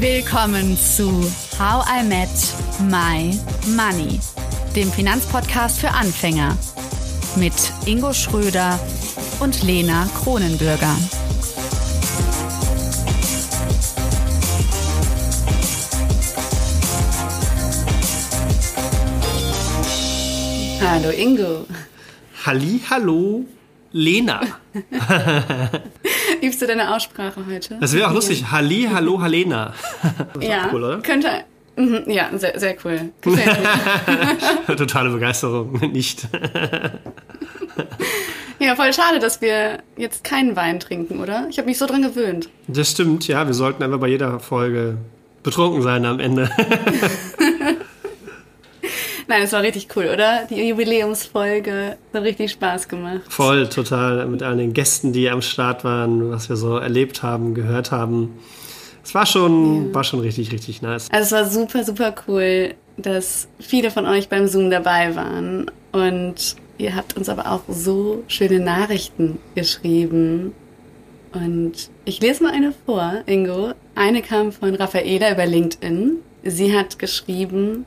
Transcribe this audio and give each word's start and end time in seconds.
Willkommen 0.00 0.76
zu 0.76 1.10
How 1.58 1.84
I 1.90 2.04
Met 2.04 2.28
My 2.88 3.36
Money, 3.74 4.20
dem 4.76 4.92
Finanzpodcast 4.92 5.80
für 5.80 5.90
Anfänger 5.90 6.56
mit 7.34 7.52
Ingo 7.84 8.12
Schröder 8.12 8.78
und 9.40 9.60
Lena 9.64 10.08
Kronenbürger. 10.22 10.94
Hallo 20.80 21.10
Ingo. 21.10 21.66
Halli, 22.46 22.80
hallo, 22.88 23.44
Lena. 23.90 24.42
Übst 26.42 26.62
du 26.62 26.66
deine 26.66 26.94
Aussprache 26.94 27.44
heute? 27.46 27.78
Das 27.80 27.92
wäre 27.94 28.08
auch 28.08 28.14
lustig. 28.14 28.46
Halli, 28.50 28.88
hallo, 28.92 29.20
Halena. 29.20 29.72
ja, 30.40 30.68
cool, 30.72 30.84
oder? 30.84 31.00
Könnte. 31.00 31.28
Mhm, 31.76 32.04
ja, 32.06 32.28
sehr, 32.36 32.58
sehr 32.58 32.76
cool. 32.84 33.12
Totale 34.76 35.10
Begeisterung, 35.10 35.72
nicht. 35.92 36.26
ja, 38.58 38.74
voll 38.74 38.92
schade, 38.92 39.20
dass 39.20 39.40
wir 39.40 39.78
jetzt 39.96 40.24
keinen 40.24 40.56
Wein 40.56 40.80
trinken, 40.80 41.20
oder? 41.20 41.46
Ich 41.50 41.58
habe 41.58 41.68
mich 41.68 41.78
so 41.78 41.86
dran 41.86 42.02
gewöhnt. 42.02 42.48
Das 42.66 42.90
stimmt, 42.90 43.28
ja. 43.28 43.46
Wir 43.46 43.54
sollten 43.54 43.84
einfach 43.84 44.00
bei 44.00 44.08
jeder 44.08 44.40
Folge 44.40 44.98
betrunken 45.44 45.82
sein 45.82 46.04
am 46.04 46.18
Ende. 46.18 46.50
Nein, 49.28 49.42
es 49.42 49.52
war 49.52 49.62
richtig 49.62 49.88
cool, 49.94 50.08
oder? 50.12 50.46
Die 50.48 50.68
Jubiläumsfolge 50.68 51.98
hat 52.14 52.22
richtig 52.22 52.50
Spaß 52.52 52.88
gemacht. 52.88 53.20
Voll, 53.28 53.68
total. 53.68 54.26
Mit 54.26 54.42
all 54.42 54.56
den 54.56 54.72
Gästen, 54.72 55.12
die 55.12 55.28
am 55.28 55.42
Start 55.42 55.84
waren, 55.84 56.30
was 56.30 56.48
wir 56.48 56.56
so 56.56 56.78
erlebt 56.78 57.22
haben, 57.22 57.54
gehört 57.54 57.92
haben. 57.92 58.38
Es 59.04 59.14
war 59.14 59.26
schon, 59.26 59.88
ja. 59.88 59.94
war 59.94 60.04
schon 60.04 60.20
richtig, 60.20 60.50
richtig 60.50 60.80
nice. 60.80 61.08
Also 61.10 61.26
es 61.26 61.32
war 61.32 61.50
super, 61.50 61.84
super 61.84 62.14
cool, 62.26 62.74
dass 62.96 63.48
viele 63.60 63.90
von 63.90 64.06
euch 64.06 64.30
beim 64.30 64.48
Zoom 64.48 64.70
dabei 64.70 65.14
waren. 65.14 65.70
Und 65.92 66.56
ihr 66.78 66.96
habt 66.96 67.14
uns 67.18 67.28
aber 67.28 67.52
auch 67.52 67.62
so 67.68 68.24
schöne 68.28 68.60
Nachrichten 68.60 69.38
geschrieben. 69.54 70.54
Und 71.34 71.90
ich 72.06 72.20
lese 72.22 72.44
mal 72.44 72.52
eine 72.52 72.72
vor, 72.86 73.12
Ingo. 73.26 73.74
Eine 73.94 74.22
kam 74.22 74.52
von 74.52 74.74
Raffaela 74.74 75.32
über 75.32 75.44
LinkedIn. 75.44 76.16
Sie 76.44 76.74
hat 76.74 76.98
geschrieben, 76.98 77.84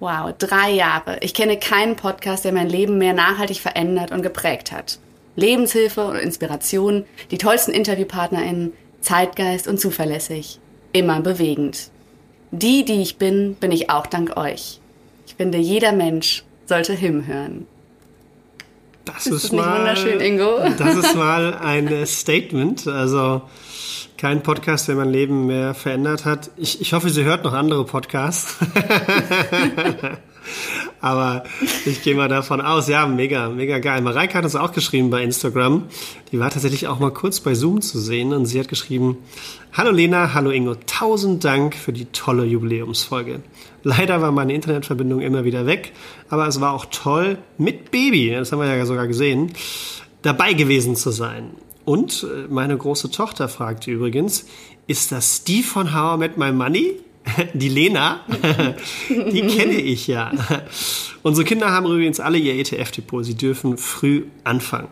Wow, 0.00 0.32
drei 0.38 0.70
Jahre. 0.70 1.18
Ich 1.20 1.34
kenne 1.34 1.58
keinen 1.58 1.94
Podcast, 1.94 2.46
der 2.46 2.52
mein 2.52 2.70
Leben 2.70 2.96
mehr 2.96 3.12
nachhaltig 3.12 3.60
verändert 3.60 4.12
und 4.12 4.22
geprägt 4.22 4.72
hat. 4.72 4.98
Lebenshilfe 5.36 6.06
und 6.06 6.16
Inspiration, 6.16 7.04
die 7.30 7.36
tollsten 7.36 7.72
InterviewpartnerInnen, 7.72 8.72
Zeitgeist 9.02 9.68
und 9.68 9.78
zuverlässig. 9.78 10.58
Immer 10.92 11.20
bewegend. 11.20 11.90
Die, 12.50 12.84
die 12.86 13.02
ich 13.02 13.18
bin, 13.18 13.54
bin 13.56 13.72
ich 13.72 13.90
auch 13.90 14.06
dank 14.06 14.38
euch. 14.38 14.80
Ich 15.26 15.34
finde, 15.34 15.58
jeder 15.58 15.92
Mensch 15.92 16.44
sollte 16.64 16.94
Him 16.94 17.26
hören. 17.26 17.66
Das 19.04 19.26
ist, 19.26 19.32
ist 19.32 19.44
das 19.44 19.52
mal, 19.52 19.80
wunderschön, 19.80 20.20
Ingo. 20.20 20.60
Das 20.78 20.96
ist 20.96 21.14
mal 21.14 21.54
ein 21.54 22.06
Statement. 22.06 22.86
Also 22.86 23.42
kein 24.20 24.42
Podcast, 24.42 24.86
der 24.86 24.96
mein 24.96 25.08
Leben 25.08 25.46
mehr 25.46 25.72
verändert 25.72 26.26
hat. 26.26 26.50
Ich, 26.58 26.82
ich 26.82 26.92
hoffe, 26.92 27.08
sie 27.08 27.24
hört 27.24 27.42
noch 27.42 27.54
andere 27.54 27.86
Podcasts. 27.86 28.58
Aber 31.00 31.44
ich 31.86 32.02
gehe 32.02 32.14
mal 32.14 32.28
davon 32.28 32.60
aus, 32.60 32.86
ja, 32.86 33.06
mega, 33.06 33.48
mega 33.48 33.78
geil. 33.78 34.02
Mareike 34.02 34.34
hat 34.34 34.44
uns 34.44 34.56
auch 34.56 34.72
geschrieben 34.72 35.08
bei 35.08 35.22
Instagram. 35.22 35.86
Die 36.32 36.38
war 36.38 36.50
tatsächlich 36.50 36.86
auch 36.86 36.98
mal 36.98 37.12
kurz 37.12 37.40
bei 37.40 37.54
Zoom 37.54 37.80
zu 37.80 37.98
sehen 37.98 38.34
und 38.34 38.44
sie 38.44 38.60
hat 38.60 38.68
geschrieben, 38.68 39.16
Hallo 39.72 39.90
Lena, 39.90 40.34
hallo 40.34 40.50
Ingo, 40.50 40.74
tausend 40.74 41.42
Dank 41.42 41.74
für 41.74 41.94
die 41.94 42.04
tolle 42.04 42.44
Jubiläumsfolge. 42.44 43.40
Leider 43.84 44.20
war 44.20 44.32
meine 44.32 44.52
Internetverbindung 44.52 45.22
immer 45.22 45.44
wieder 45.44 45.64
weg, 45.64 45.94
aber 46.28 46.46
es 46.46 46.60
war 46.60 46.74
auch 46.74 46.84
toll 46.90 47.38
mit 47.56 47.90
Baby, 47.90 48.32
das 48.32 48.52
haben 48.52 48.58
wir 48.58 48.66
ja 48.66 48.84
sogar 48.84 49.06
gesehen, 49.06 49.54
dabei 50.20 50.52
gewesen 50.52 50.94
zu 50.94 51.10
sein. 51.10 51.52
Und 51.84 52.24
äh, 52.24 52.46
meine 52.48 52.76
große 52.76 53.10
Tochter 53.10 53.48
fragte 53.48 53.90
übrigens, 53.90 54.46
ist 54.86 55.12
das 55.12 55.38
Steve 55.38 55.66
von 55.66 55.94
How 55.94 56.16
I 56.16 56.18
Met 56.18 56.36
My 56.36 56.52
Money? 56.52 56.96
Die 57.54 57.68
Lena, 57.68 58.20
die 59.08 59.42
kenne 59.42 59.74
ich 59.74 60.06
ja. 60.06 60.32
Unsere 61.22 61.44
Kinder 61.44 61.70
haben 61.70 61.86
übrigens 61.86 62.18
alle 62.18 62.38
ihr 62.38 62.54
ETF-Depot. 62.54 63.24
Sie 63.24 63.34
dürfen 63.34 63.76
früh 63.76 64.24
anfangen. 64.42 64.88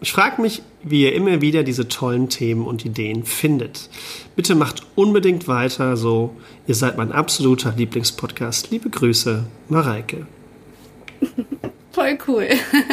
Ich 0.00 0.12
frage 0.12 0.42
mich, 0.42 0.62
wie 0.82 1.02
ihr 1.02 1.14
immer 1.14 1.40
wieder 1.42 1.62
diese 1.62 1.86
tollen 1.86 2.28
Themen 2.28 2.66
und 2.66 2.84
Ideen 2.84 3.24
findet. 3.24 3.88
Bitte 4.34 4.54
macht 4.54 4.86
unbedingt 4.94 5.46
weiter 5.46 5.96
so. 5.96 6.34
Ihr 6.66 6.74
seid 6.74 6.96
mein 6.96 7.12
absoluter 7.12 7.74
Lieblingspodcast. 7.76 8.70
Liebe 8.70 8.90
Grüße, 8.90 9.44
Mareike. 9.68 10.26
Voll 12.00 12.18
cool. 12.26 12.48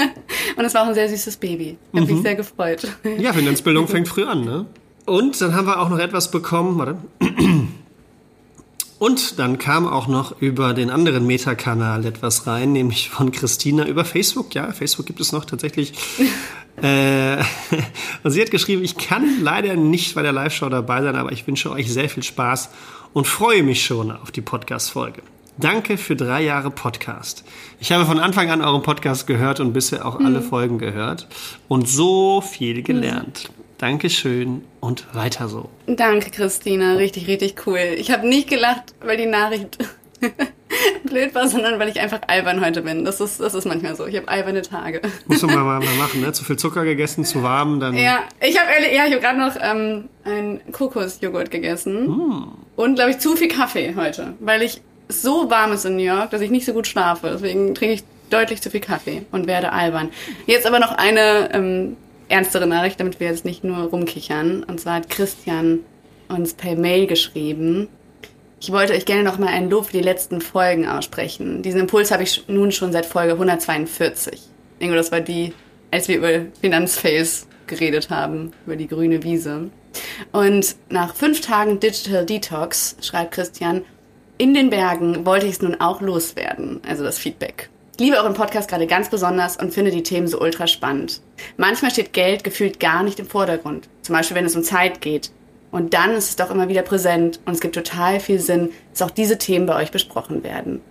Und 0.57 0.65
es 0.65 0.73
war 0.73 0.83
auch 0.83 0.87
ein 0.87 0.93
sehr 0.93 1.07
süßes 1.07 1.37
Baby. 1.37 1.77
Ich 1.93 1.99
habe 1.99 2.07
mhm. 2.09 2.13
mich 2.15 2.23
sehr 2.23 2.35
gefreut. 2.35 2.85
Ja, 3.17 3.31
Finanzbildung 3.31 3.87
fängt 3.93 4.09
früh 4.09 4.25
an, 4.25 4.43
ne? 4.43 4.65
Und 5.05 5.39
dann 5.39 5.55
haben 5.55 5.65
wir 5.65 5.79
auch 5.79 5.87
noch 5.87 5.99
etwas 5.99 6.29
bekommen, 6.29 6.77
warte. 6.77 6.97
Und 8.99 9.39
dann 9.39 9.59
kam 9.59 9.87
auch 9.87 10.07
noch 10.07 10.41
über 10.41 10.73
den 10.73 10.89
anderen 10.89 11.25
Meta-Kanal 11.25 12.03
etwas 12.05 12.47
rein, 12.47 12.73
nämlich 12.73 13.09
von 13.09 13.31
Christina 13.31 13.87
über 13.87 14.03
Facebook. 14.03 14.53
Ja, 14.55 14.73
Facebook 14.73 15.05
gibt 15.05 15.21
es 15.21 15.31
noch 15.31 15.45
tatsächlich. 15.45 15.93
äh, 16.81 17.37
und 18.23 18.31
sie 18.31 18.41
hat 18.41 18.49
geschrieben, 18.49 18.83
ich 18.83 18.97
kann 18.97 19.41
leider 19.41 19.75
nicht 19.75 20.15
bei 20.15 20.23
der 20.23 20.31
Live-Show 20.31 20.67
dabei 20.69 21.03
sein, 21.03 21.15
aber 21.15 21.31
ich 21.31 21.45
wünsche 21.45 21.71
euch 21.71 21.93
sehr 21.93 22.09
viel 22.09 22.23
Spaß 22.23 22.71
und 23.13 23.27
freue 23.27 23.61
mich 23.61 23.85
schon 23.85 24.11
auf 24.11 24.31
die 24.31 24.41
Podcast-Folge. 24.41 25.21
Danke 25.59 25.97
für 25.97 26.15
drei 26.15 26.43
Jahre 26.43 26.69
Podcast. 26.69 27.43
Ich 27.79 27.91
habe 27.91 28.05
von 28.05 28.19
Anfang 28.19 28.51
an 28.51 28.61
euren 28.61 28.83
Podcast 28.83 29.25
gehört 29.25 29.59
und 29.59 29.73
bisher 29.73 30.05
auch 30.05 30.19
alle 30.19 30.39
mhm. 30.39 30.43
Folgen 30.43 30.77
gehört 30.77 31.27
und 31.67 31.89
so 31.89 32.41
viel 32.41 32.83
gelernt. 32.83 33.49
Mhm. 33.49 33.63
Dankeschön 33.79 34.63
und 34.81 35.15
weiter 35.15 35.49
so. 35.49 35.69
Danke, 35.87 36.29
Christina. 36.29 36.93
Richtig, 36.93 37.27
richtig 37.27 37.65
cool. 37.65 37.79
Ich 37.97 38.11
habe 38.11 38.27
nicht 38.27 38.47
gelacht, 38.49 38.93
weil 39.03 39.17
die 39.17 39.25
Nachricht 39.25 39.79
blöd 41.03 41.33
war, 41.33 41.47
sondern 41.47 41.79
weil 41.79 41.89
ich 41.89 41.99
einfach 41.99 42.21
albern 42.27 42.63
heute 42.63 42.83
bin. 42.83 43.03
Das 43.03 43.19
ist, 43.19 43.39
das 43.39 43.55
ist 43.55 43.65
manchmal 43.65 43.95
so. 43.95 44.05
Ich 44.05 44.15
habe 44.15 44.27
alberne 44.27 44.61
Tage. 44.61 45.01
Muss 45.25 45.41
man 45.41 45.55
mal, 45.55 45.63
mal 45.63 45.79
machen, 45.97 46.21
ne? 46.21 46.33
Zu 46.33 46.43
viel 46.43 46.57
Zucker 46.57 46.83
gegessen, 46.85 47.25
zu 47.25 47.41
warm, 47.41 47.79
dann. 47.79 47.95
Ja, 47.95 48.19
ich 48.47 48.59
habe 48.59 48.69
ja, 48.93 49.05
hab 49.05 49.21
gerade 49.21 49.39
noch 49.39 49.55
ähm, 49.59 50.09
einen 50.23 50.71
Kokosjoghurt 50.71 51.49
gegessen. 51.49 52.07
Mm. 52.07 52.47
Und, 52.75 52.93
glaube 52.93 53.09
ich, 53.09 53.17
zu 53.17 53.35
viel 53.35 53.47
Kaffee 53.47 53.95
heute. 53.95 54.35
Weil 54.39 54.61
ich 54.61 54.81
so 55.09 55.49
warm 55.49 55.71
ist 55.71 55.85
in 55.85 55.95
New 55.95 56.03
York, 56.03 56.31
dass 56.31 56.41
ich 56.41 56.51
nicht 56.51 56.65
so 56.65 56.73
gut 56.73 56.87
schlafe. 56.87 57.29
Deswegen 57.33 57.73
trinke 57.75 57.95
ich 57.95 58.03
deutlich 58.29 58.61
zu 58.61 58.69
viel 58.69 58.81
Kaffee 58.81 59.25
und 59.31 59.47
werde 59.47 59.71
albern. 59.71 60.09
Jetzt 60.45 60.65
aber 60.65 60.79
noch 60.79 60.91
eine 60.91 61.49
ähm, 61.53 61.97
ernstere 62.29 62.67
Nachricht, 62.67 62.99
damit 62.99 63.19
wir 63.19 63.27
jetzt 63.27 63.45
nicht 63.45 63.63
nur 63.63 63.77
rumkichern. 63.77 64.63
Und 64.63 64.79
zwar 64.79 64.95
hat 64.95 65.09
Christian 65.09 65.79
uns 66.27 66.53
per 66.53 66.75
Mail 66.75 67.07
geschrieben. 67.07 67.87
Ich 68.59 68.71
wollte 68.71 68.93
euch 68.93 69.05
gerne 69.05 69.23
noch 69.23 69.37
mal 69.37 69.49
ein 69.49 69.69
Lob 69.69 69.85
für 69.85 69.97
die 69.97 70.03
letzten 70.03 70.41
Folgen 70.41 70.87
aussprechen. 70.87 71.61
Diesen 71.61 71.81
Impuls 71.81 72.11
habe 72.11 72.23
ich 72.23 72.47
nun 72.47 72.71
schon 72.71 72.91
seit 72.91 73.05
Folge 73.05 73.33
142. 73.33 74.41
Ingo, 74.79 74.95
das 74.95 75.11
war 75.11 75.21
die, 75.21 75.53
als 75.91 76.07
wir 76.07 76.17
über 76.17 76.45
Finanzfails 76.59 77.47
geredet 77.67 78.09
haben, 78.09 78.51
über 78.65 78.75
die 78.75 78.87
grüne 78.87 79.23
Wiese. 79.23 79.69
Und 80.31 80.75
nach 80.89 81.15
fünf 81.15 81.41
Tagen 81.41 81.79
Digital 81.79 82.25
Detox, 82.25 82.97
schreibt 83.01 83.33
Christian, 83.33 83.83
in 84.37 84.53
den 84.53 84.69
Bergen 84.69 85.25
wollte 85.25 85.45
ich 85.45 85.53
es 85.53 85.61
nun 85.61 85.79
auch 85.81 86.01
loswerden, 86.01 86.79
also 86.87 87.03
das 87.03 87.17
Feedback. 87.17 87.69
Ich 87.93 88.05
liebe 88.05 88.17
euren 88.17 88.35
Podcast 88.35 88.69
gerade 88.69 88.85
ganz 88.85 89.09
besonders 89.09 89.57
und 89.57 89.73
finde 89.73 89.89
die 89.89 90.03
Themen 90.03 90.27
so 90.27 90.39
ultra 90.39 90.67
spannend. 90.67 91.21
Manchmal 91.57 91.89
steht 91.89 92.13
Geld 92.13 92.43
gefühlt 92.43 92.79
gar 92.79 93.01
nicht 93.01 93.19
im 93.19 93.25
Vordergrund, 93.25 93.89
zum 94.03 94.13
Beispiel 94.13 94.37
wenn 94.37 94.45
es 94.45 94.55
um 94.55 94.61
Zeit 94.61 95.01
geht. 95.01 95.31
Und 95.71 95.93
dann 95.93 96.11
ist 96.11 96.29
es 96.29 96.35
doch 96.35 96.51
immer 96.51 96.69
wieder 96.69 96.83
präsent 96.83 97.39
und 97.45 97.53
es 97.53 97.59
gibt 97.59 97.75
total 97.75 98.19
viel 98.19 98.39
Sinn, 98.39 98.69
dass 98.91 99.01
auch 99.01 99.11
diese 99.11 99.37
Themen 99.37 99.65
bei 99.65 99.75
euch 99.75 99.91
besprochen 99.91 100.43
werden. 100.43 100.81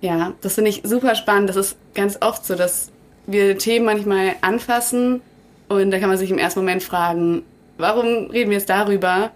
Ja, 0.00 0.34
das 0.40 0.56
finde 0.56 0.70
ich 0.70 0.82
super 0.84 1.14
spannend. 1.14 1.48
Das 1.48 1.56
ist 1.56 1.76
ganz 1.94 2.18
oft 2.20 2.44
so, 2.44 2.56
dass 2.56 2.90
wir 3.26 3.56
Themen 3.56 3.86
manchmal 3.86 4.34
anfassen 4.40 5.22
und 5.68 5.90
da 5.90 6.00
kann 6.00 6.08
man 6.08 6.18
sich 6.18 6.30
im 6.30 6.38
ersten 6.38 6.60
Moment 6.60 6.82
fragen, 6.82 7.44
warum 7.78 8.30
reden 8.30 8.50
wir 8.50 8.58
jetzt 8.58 8.70
darüber? 8.70 9.30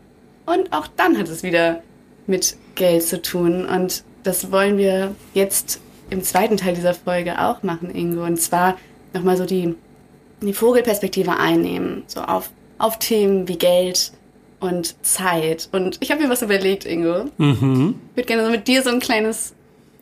Und 0.47 0.73
auch 0.73 0.89
dann 0.89 1.17
hat 1.17 1.29
es 1.29 1.43
wieder 1.45 1.83
mit 2.31 2.57
Geld 2.77 3.03
zu 3.03 3.21
tun. 3.21 3.67
Und 3.67 4.05
das 4.23 4.51
wollen 4.51 4.79
wir 4.79 5.15
jetzt 5.35 5.81
im 6.09 6.23
zweiten 6.23 6.57
Teil 6.57 6.75
dieser 6.75 6.95
Folge 6.95 7.41
auch 7.41 7.63
machen, 7.63 7.95
Ingo. 7.95 8.25
Und 8.25 8.41
zwar 8.41 8.79
nochmal 9.13 9.37
so 9.37 9.45
die, 9.45 9.75
die 10.41 10.55
Vogelperspektive 10.55 11.37
einnehmen. 11.37 12.05
So 12.07 12.23
auf, 12.23 12.51
auf 12.79 12.99
Themen 12.99 13.49
wie 13.49 13.59
Geld 13.59 14.13
und 14.61 14.95
Zeit. 15.05 15.69
Und 15.73 15.99
ich 16.01 16.11
habe 16.11 16.23
mir 16.23 16.31
was 16.31 16.43
überlegt, 16.43 16.85
Ingo. 16.85 17.27
Mhm. 17.39 17.97
Ich 18.11 18.17
würde 18.17 18.27
gerne 18.27 18.45
so 18.45 18.51
mit 18.51 18.69
dir 18.69 18.83
so 18.83 18.91
ein 18.91 19.01
kleines, 19.01 19.55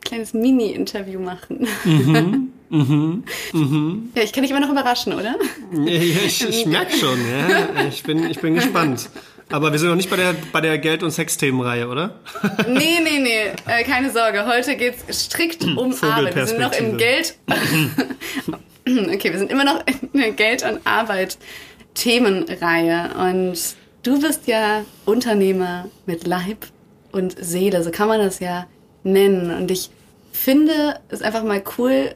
kleines 0.02 0.34
Mini-Interview 0.34 1.19
machen. 1.19 1.66
Mhm. 1.84 2.52
Mhm. 2.70 3.25
Mhm. 3.54 4.10
Ja, 4.14 4.22
ich 4.22 4.30
kann 4.30 4.42
dich 4.42 4.50
immer 4.50 4.60
noch 4.60 4.70
überraschen, 4.70 5.14
oder? 5.14 5.36
Ja, 5.72 5.86
ich, 5.86 6.46
ich 6.46 6.66
merke 6.66 6.94
schon, 6.94 7.19
ja. 7.30 7.86
Ich 7.88 8.02
bin, 8.02 8.30
ich 8.30 8.38
bin 8.40 8.56
gespannt. 8.56 9.08
Aber 9.50 9.72
wir 9.72 9.78
sind 9.78 9.88
noch 9.88 9.96
nicht 9.96 10.10
bei 10.10 10.16
der, 10.16 10.34
bei 10.52 10.60
der 10.60 10.76
Geld- 10.78 11.02
und 11.02 11.10
Sexthemenreihe, 11.10 11.88
oder? 11.88 12.20
nee, 12.68 13.00
nee, 13.02 13.18
nee, 13.18 13.46
äh, 13.66 13.82
keine 13.84 14.10
Sorge. 14.10 14.44
Heute 14.46 14.76
geht's 14.76 15.24
strikt 15.24 15.64
um 15.76 15.94
Arbeit. 16.02 16.36
Wir 16.36 16.46
sind 16.46 16.60
noch 16.60 16.72
im 16.72 16.98
Geld. 16.98 17.34
okay, 18.86 19.32
wir 19.32 19.38
sind 19.38 19.50
immer 19.50 19.64
noch 19.64 19.82
in 20.12 20.20
der 20.20 20.32
Geld- 20.32 20.64
und 20.64 20.86
Arbeit-Themenreihe. 20.86 23.14
Und 23.14 23.58
du 24.02 24.20
bist 24.20 24.46
ja 24.46 24.84
Unternehmer 25.06 25.86
mit 26.04 26.26
Leib 26.26 26.66
und 27.12 27.34
Seele, 27.42 27.82
so 27.82 27.90
kann 27.90 28.08
man 28.08 28.20
das 28.20 28.40
ja 28.40 28.66
nennen. 29.02 29.56
Und 29.56 29.70
ich 29.70 29.88
finde 30.32 31.00
es 31.08 31.22
einfach 31.22 31.42
mal 31.42 31.62
cool, 31.78 32.14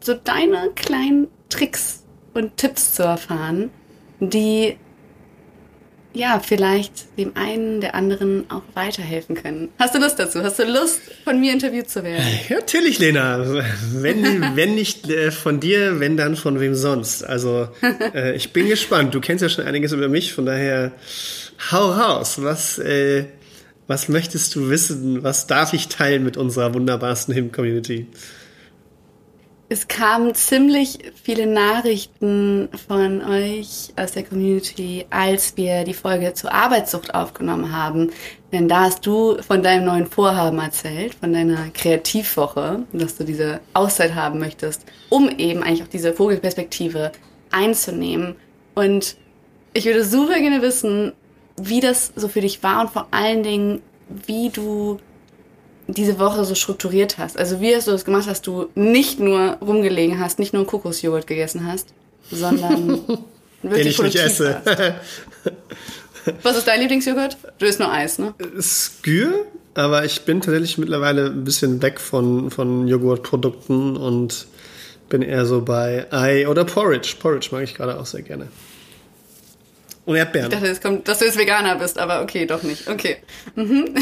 so 0.00 0.14
deine 0.14 0.70
kleinen 0.74 1.28
Tricks 1.48 2.02
und 2.34 2.56
Tipps 2.56 2.94
zu 2.94 3.04
erfahren, 3.04 3.70
die 4.18 4.76
ja, 6.14 6.40
vielleicht 6.40 7.16
dem 7.18 7.32
einen, 7.36 7.80
der 7.80 7.94
anderen 7.94 8.44
auch 8.50 8.62
weiterhelfen 8.74 9.34
können. 9.34 9.70
Hast 9.78 9.94
du 9.94 9.98
Lust 9.98 10.18
dazu? 10.18 10.42
Hast 10.42 10.58
du 10.58 10.64
Lust, 10.64 11.00
von 11.24 11.40
mir 11.40 11.52
interviewt 11.52 11.88
zu 11.88 12.04
werden? 12.04 12.24
Ja, 12.48 12.56
natürlich, 12.56 12.98
Lena. 12.98 13.44
Wenn, 13.94 14.56
wenn 14.56 14.74
nicht 14.74 15.08
äh, 15.08 15.30
von 15.30 15.60
dir, 15.60 16.00
wenn 16.00 16.16
dann 16.16 16.36
von 16.36 16.60
wem 16.60 16.74
sonst. 16.74 17.24
Also, 17.24 17.68
äh, 18.14 18.34
ich 18.34 18.52
bin 18.52 18.68
gespannt. 18.68 19.14
Du 19.14 19.20
kennst 19.20 19.42
ja 19.42 19.48
schon 19.48 19.64
einiges 19.64 19.92
über 19.92 20.08
mich, 20.08 20.34
von 20.34 20.44
daher 20.44 20.92
hau 21.70 21.90
raus. 21.90 22.42
Was, 22.42 22.78
äh, 22.78 23.24
was 23.86 24.08
möchtest 24.08 24.54
du 24.54 24.68
wissen? 24.68 25.22
Was 25.22 25.46
darf 25.46 25.72
ich 25.72 25.88
teilen 25.88 26.24
mit 26.24 26.36
unserer 26.36 26.74
wunderbarsten 26.74 27.34
Hymn-Community? 27.34 28.06
Es 29.72 29.88
kamen 29.88 30.34
ziemlich 30.34 30.98
viele 31.22 31.46
Nachrichten 31.46 32.68
von 32.86 33.24
euch 33.24 33.94
aus 33.96 34.12
der 34.12 34.22
Community, 34.22 35.06
als 35.08 35.56
wir 35.56 35.84
die 35.84 35.94
Folge 35.94 36.34
zur 36.34 36.52
Arbeitssucht 36.52 37.14
aufgenommen 37.14 37.74
haben. 37.74 38.10
Denn 38.52 38.68
da 38.68 38.82
hast 38.82 39.06
du 39.06 39.40
von 39.40 39.62
deinem 39.62 39.86
neuen 39.86 40.06
Vorhaben 40.08 40.58
erzählt, 40.58 41.14
von 41.14 41.32
deiner 41.32 41.70
Kreativwoche, 41.70 42.82
dass 42.92 43.16
du 43.16 43.24
diese 43.24 43.60
Auszeit 43.72 44.14
haben 44.14 44.40
möchtest, 44.40 44.84
um 45.08 45.30
eben 45.38 45.62
eigentlich 45.62 45.84
auch 45.84 45.90
diese 45.90 46.12
Vogelperspektive 46.12 47.10
einzunehmen. 47.50 48.34
Und 48.74 49.16
ich 49.72 49.86
würde 49.86 50.04
super 50.04 50.38
gerne 50.38 50.60
wissen, 50.60 51.14
wie 51.56 51.80
das 51.80 52.12
so 52.14 52.28
für 52.28 52.42
dich 52.42 52.62
war 52.62 52.82
und 52.82 52.90
vor 52.90 53.06
allen 53.10 53.42
Dingen, 53.42 53.80
wie 54.26 54.50
du 54.50 54.98
diese 55.88 56.18
Woche 56.18 56.44
so 56.44 56.54
strukturiert 56.54 57.18
hast. 57.18 57.36
Also 57.38 57.60
wie 57.60 57.74
hast 57.74 57.86
du 57.86 57.90
das 57.92 58.04
gemacht, 58.04 58.28
dass 58.28 58.42
du 58.42 58.68
nicht 58.74 59.20
nur 59.20 59.56
rumgelegen 59.60 60.18
hast, 60.18 60.38
nicht 60.38 60.52
nur 60.52 60.66
Kokosjoghurt 60.66 61.26
gegessen 61.26 61.66
hast, 61.66 61.88
sondern 62.30 63.00
wirklich 63.62 63.96
Den 63.96 64.06
ich 64.06 64.14
nicht 64.14 64.16
esse. 64.16 64.60
Was 66.42 66.56
ist 66.56 66.68
dein 66.68 66.80
Lieblingsjoghurt? 66.80 67.36
Du 67.58 67.66
isst 67.66 67.80
nur 67.80 67.90
Eis, 67.90 68.18
ne? 68.18 68.34
Skür, 68.60 69.46
aber 69.74 70.04
ich 70.04 70.22
bin 70.22 70.40
tatsächlich 70.40 70.78
mittlerweile 70.78 71.26
ein 71.26 71.44
bisschen 71.44 71.82
weg 71.82 71.98
von, 71.98 72.50
von 72.50 72.86
Joghurtprodukten 72.86 73.96
und 73.96 74.46
bin 75.08 75.22
eher 75.22 75.46
so 75.46 75.62
bei 75.62 76.06
Ei 76.10 76.48
oder 76.48 76.64
Porridge. 76.64 77.16
Porridge 77.20 77.48
mag 77.50 77.64
ich 77.64 77.74
gerade 77.74 77.98
auch 77.98 78.06
sehr 78.06 78.22
gerne. 78.22 78.48
Und 80.04 80.16
Erdbeeren. 80.16 80.50
Ich 80.50 80.58
dachte, 80.58 80.68
es 80.68 80.80
kommt, 80.80 81.06
dass 81.06 81.20
du 81.20 81.26
jetzt 81.26 81.38
Veganer 81.38 81.76
bist, 81.76 81.96
aber 81.96 82.22
okay, 82.22 82.44
doch 82.44 82.64
nicht. 82.64 82.88
Okay. 82.88 83.18
Mhm. 83.54 83.94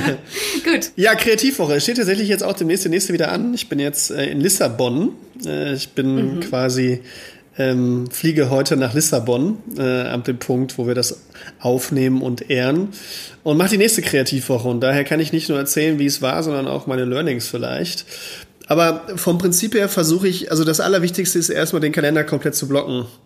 Gut. 0.64 0.90
Ja, 0.96 1.14
Kreativwoche. 1.14 1.76
Es 1.76 1.84
steht 1.84 1.96
tatsächlich 1.96 2.28
jetzt 2.28 2.42
auch 2.42 2.52
demnächst 2.52 2.84
der 2.84 2.90
nächste 2.90 3.14
wieder 3.14 3.32
an. 3.32 3.54
Ich 3.54 3.68
bin 3.70 3.78
jetzt 3.78 4.10
äh, 4.10 4.26
in 4.26 4.40
Lissabon. 4.40 5.12
Äh, 5.46 5.72
ich 5.72 5.90
bin 5.90 6.36
mhm. 6.36 6.40
quasi 6.40 7.00
ähm, 7.58 8.06
fliege 8.10 8.50
heute 8.50 8.76
nach 8.76 8.94
Lissabon, 8.94 9.58
äh, 9.76 10.02
ab 10.02 10.24
dem 10.24 10.38
Punkt, 10.38 10.78
wo 10.78 10.86
wir 10.86 10.94
das 10.94 11.22
aufnehmen 11.58 12.22
und 12.22 12.50
ehren. 12.50 12.90
Und 13.42 13.56
mache 13.56 13.70
die 13.70 13.78
nächste 13.78 14.02
Kreativwoche. 14.02 14.68
Und 14.68 14.80
daher 14.80 15.04
kann 15.04 15.18
ich 15.18 15.32
nicht 15.32 15.48
nur 15.48 15.58
erzählen, 15.58 15.98
wie 15.98 16.06
es 16.06 16.22
war, 16.22 16.42
sondern 16.42 16.68
auch 16.68 16.86
meine 16.86 17.04
Learnings 17.04 17.48
vielleicht. 17.48 18.06
Aber 18.68 19.06
vom 19.16 19.38
Prinzip 19.38 19.74
her 19.74 19.88
versuche 19.88 20.28
ich, 20.28 20.50
also 20.50 20.62
das 20.62 20.78
Allerwichtigste 20.78 21.38
ist 21.38 21.48
erstmal 21.48 21.80
den 21.80 21.90
Kalender 21.90 22.22
komplett 22.22 22.54
zu 22.54 22.68
blocken. 22.68 23.06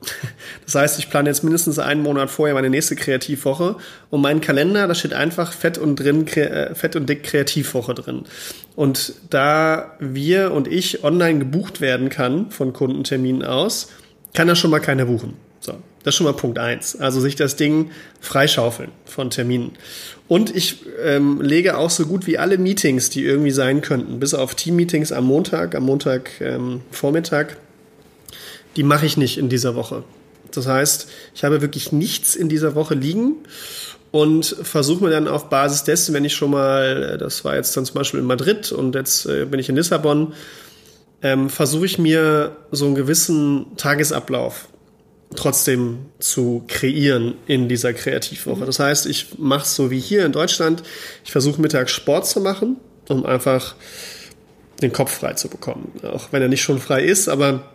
Das 0.65 0.77
heißt, 0.77 0.99
ich 1.01 1.11
plane 1.11 1.29
jetzt 1.29 1.43
mindestens 1.43 1.79
einen 1.79 2.03
Monat 2.03 2.31
vorher 2.31 2.55
meine 2.55 2.71
nächste 2.71 2.95
Kreativwoche 2.95 3.77
und 4.11 4.21
mein 4.21 4.41
Kalender, 4.41 4.87
da 4.87 4.95
steht 4.95 5.13
einfach 5.13 5.53
fett 5.53 5.77
und 5.77 5.97
drin, 5.97 6.27
äh, 6.29 6.75
fett 6.75 6.95
und 6.95 7.09
dick 7.09 7.25
Kreativwoche 7.25 7.95
drin. 7.95 8.23
Und 8.77 9.15
da 9.29 9.97
wir 9.99 10.53
und 10.53 10.69
ich 10.69 11.03
online 11.05 11.41
gebucht 11.41 11.81
werden 11.81 12.09
kann 12.09 12.51
von 12.51 12.73
Kundenterminen 12.73 13.43
aus, 13.43 13.89
kann 14.35 14.47
da 14.47 14.55
schon 14.55 14.71
mal 14.71 14.81
keiner 14.81 15.07
buchen. 15.07 15.35
Das 16.05 16.15
ist 16.15 16.19
schon 16.19 16.27
mal 16.27 16.33
Punkt 16.33 16.59
eins. 16.59 16.97
Also 16.97 17.21
sich 17.21 17.37
das 17.37 17.57
Ding 17.57 17.91
freischaufeln 18.21 18.91
von 19.05 19.31
Terminen. 19.31 19.73
Und 20.29 20.55
ich 20.55 20.85
ähm, 21.05 21.41
lege 21.41 21.77
auch 21.77 21.91
so 21.91 22.07
gut 22.07 22.27
wie 22.27 22.39
alle 22.39 22.59
Meetings, 22.59 23.11
die 23.11 23.25
irgendwie 23.25 23.51
sein 23.51 23.83
könnten, 23.83 24.19
bis 24.19 24.35
auf 24.35 24.55
Team-Meetings 24.55 25.13
am 25.13 25.25
Montag, 25.25 25.75
am 25.75 25.85
Montag 25.85 26.41
ähm, 26.41 26.81
die 28.77 28.83
mache 28.83 29.07
ich 29.07 29.17
nicht 29.17 29.39
in 29.39 29.49
dieser 29.49 29.75
Woche. 29.75 30.05
Das 30.51 30.67
heißt, 30.67 31.09
ich 31.35 31.45
habe 31.45 31.61
wirklich 31.61 31.93
nichts 31.93 32.35
in 32.35 32.49
dieser 32.49 32.75
Woche 32.75 32.95
liegen 32.95 33.37
und 34.11 34.57
versuche 34.63 35.05
mir 35.05 35.11
dann 35.11 35.29
auf 35.29 35.49
Basis 35.49 35.85
dessen, 35.85 36.15
wenn 36.15 36.25
ich 36.25 36.35
schon 36.35 36.51
mal, 36.51 37.15
äh, 37.15 37.19
das 37.19 37.45
war 37.45 37.57
jetzt 37.57 37.77
dann 37.77 37.85
zum 37.85 37.95
Beispiel 37.95 38.21
in 38.21 38.27
Madrid 38.27 38.73
und 38.73 38.95
jetzt 38.95 39.27
äh, 39.27 39.45
bin 39.45 39.59
ich 39.59 39.69
in 39.69 39.77
Lissabon, 39.77 40.35
ähm, 41.23 41.49
versuche 41.49 41.87
ich 41.87 41.99
mir 41.99 42.57
so 42.71 42.87
einen 42.87 42.95
gewissen 42.95 43.67
Tagesablauf 43.77 44.69
trotzdem 45.37 46.07
zu 46.19 46.65
kreieren 46.69 47.35
in 47.47 47.69
dieser 47.69 47.93
Kreativwoche. 47.93 48.65
Das 48.65 48.79
heißt, 48.79 49.07
ich 49.07 49.39
mache 49.39 49.63
es 49.63 49.75
so 49.75 49.91
wie 49.91 50.01
hier 50.01 50.27
in 50.27 50.33
Deutschland. 50.33 50.83
Ich 51.25 51.33
versuche 51.33 51.61
mittags 51.61 51.93
Sport 51.93 52.27
zu 52.27 52.41
machen, 52.41 52.77
um 53.09 53.25
einfach 53.25 53.75
den 54.83 54.93
Kopf 54.93 55.19
frei 55.19 55.35
zu 55.35 55.49
bekommen. 55.49 55.93
Auch 56.03 56.29
wenn 56.33 56.43
er 56.43 56.49
nicht 56.49 56.63
schon 56.63 56.81
frei 56.81 57.05
ist, 57.05 57.29
aber 57.29 57.73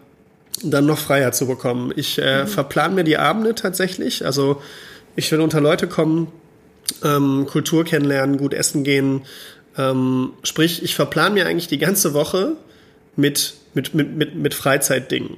dann 0.64 0.86
noch 0.86 0.98
freier 0.98 1.32
zu 1.32 1.48
bekommen. 1.48 1.94
Ich 1.96 2.20
äh, 2.20 2.44
mhm. 2.44 2.48
verplan 2.48 2.96
mir 2.96 3.04
die 3.04 3.18
Abende 3.18 3.56
tatsächlich. 3.56 4.26
Also 4.26 4.62
ich 5.16 5.32
will 5.32 5.42
unter 5.42 5.62
Leute 5.62 5.88
kommen, 5.88 6.28
ähm, 7.04 7.46
Kultur 7.50 7.86
kennenlernen, 7.86 8.38
gut 8.38 8.54
essen 8.54 8.84
gehen. 8.84 9.22
Ähm, 9.78 10.34
sprich, 10.44 10.84
ich 10.84 10.96
verplan 10.96 11.34
mir 11.34 11.46
eigentlich 11.46 11.68
die 11.68 11.78
ganze 11.78 12.14
Woche 12.14 12.54
mit, 13.16 13.56
mit, 13.74 13.94
mit, 13.94 14.16
mit, 14.16 14.36
mit 14.36 14.54
Freizeitdingen. 14.54 15.38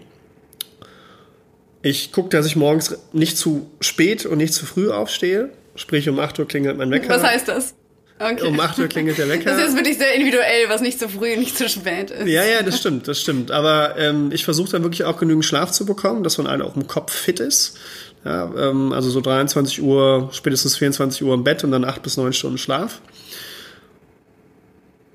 Ich 1.81 2.11
gucke, 2.11 2.29
dass 2.29 2.45
ich 2.45 2.55
morgens 2.55 2.97
nicht 3.13 3.37
zu 3.37 3.69
spät 3.79 4.25
und 4.25 4.37
nicht 4.37 4.53
zu 4.53 4.65
früh 4.65 4.91
aufstehe. 4.91 5.49
Sprich, 5.75 6.09
um 6.09 6.19
8 6.19 6.39
Uhr 6.39 6.47
klingelt 6.47 6.77
mein 6.77 6.91
Wecker. 6.91 7.09
Was 7.09 7.23
heißt 7.23 7.47
das? 7.47 7.73
Okay. 8.19 8.47
Um 8.47 8.59
8 8.59 8.79
Uhr 8.79 8.87
klingelt 8.87 9.17
der 9.17 9.29
Wecker. 9.29 9.45
Das 9.57 9.69
ist 9.69 9.75
wirklich 9.75 9.97
sehr 9.97 10.13
individuell, 10.13 10.67
was 10.67 10.81
nicht 10.81 10.99
zu 10.99 11.07
früh 11.07 11.33
und 11.33 11.39
nicht 11.39 11.57
zu 11.57 11.69
spät 11.69 12.11
ist. 12.11 12.27
Ja, 12.27 12.43
ja, 12.43 12.61
das 12.61 12.79
stimmt, 12.79 13.07
das 13.07 13.21
stimmt. 13.21 13.49
Aber 13.49 13.97
ähm, 13.97 14.31
ich 14.33 14.43
versuche 14.43 14.71
dann 14.71 14.83
wirklich 14.83 15.05
auch 15.05 15.17
genügend 15.17 15.45
Schlaf 15.45 15.71
zu 15.71 15.85
bekommen, 15.85 16.23
dass 16.23 16.37
man 16.37 16.49
halt 16.49 16.61
auch 16.61 16.75
im 16.75 16.85
Kopf 16.85 17.13
fit 17.13 17.39
ist. 17.39 17.77
Ja, 18.25 18.53
ähm, 18.57 18.91
also 18.91 19.09
so 19.09 19.21
23 19.21 19.81
Uhr, 19.81 20.29
spätestens 20.33 20.75
24 20.75 21.23
Uhr 21.23 21.33
im 21.33 21.45
Bett 21.45 21.63
und 21.63 21.71
dann 21.71 21.85
8 21.85 22.03
bis 22.03 22.17
9 22.17 22.33
Stunden 22.33 22.57
Schlaf 22.57 22.99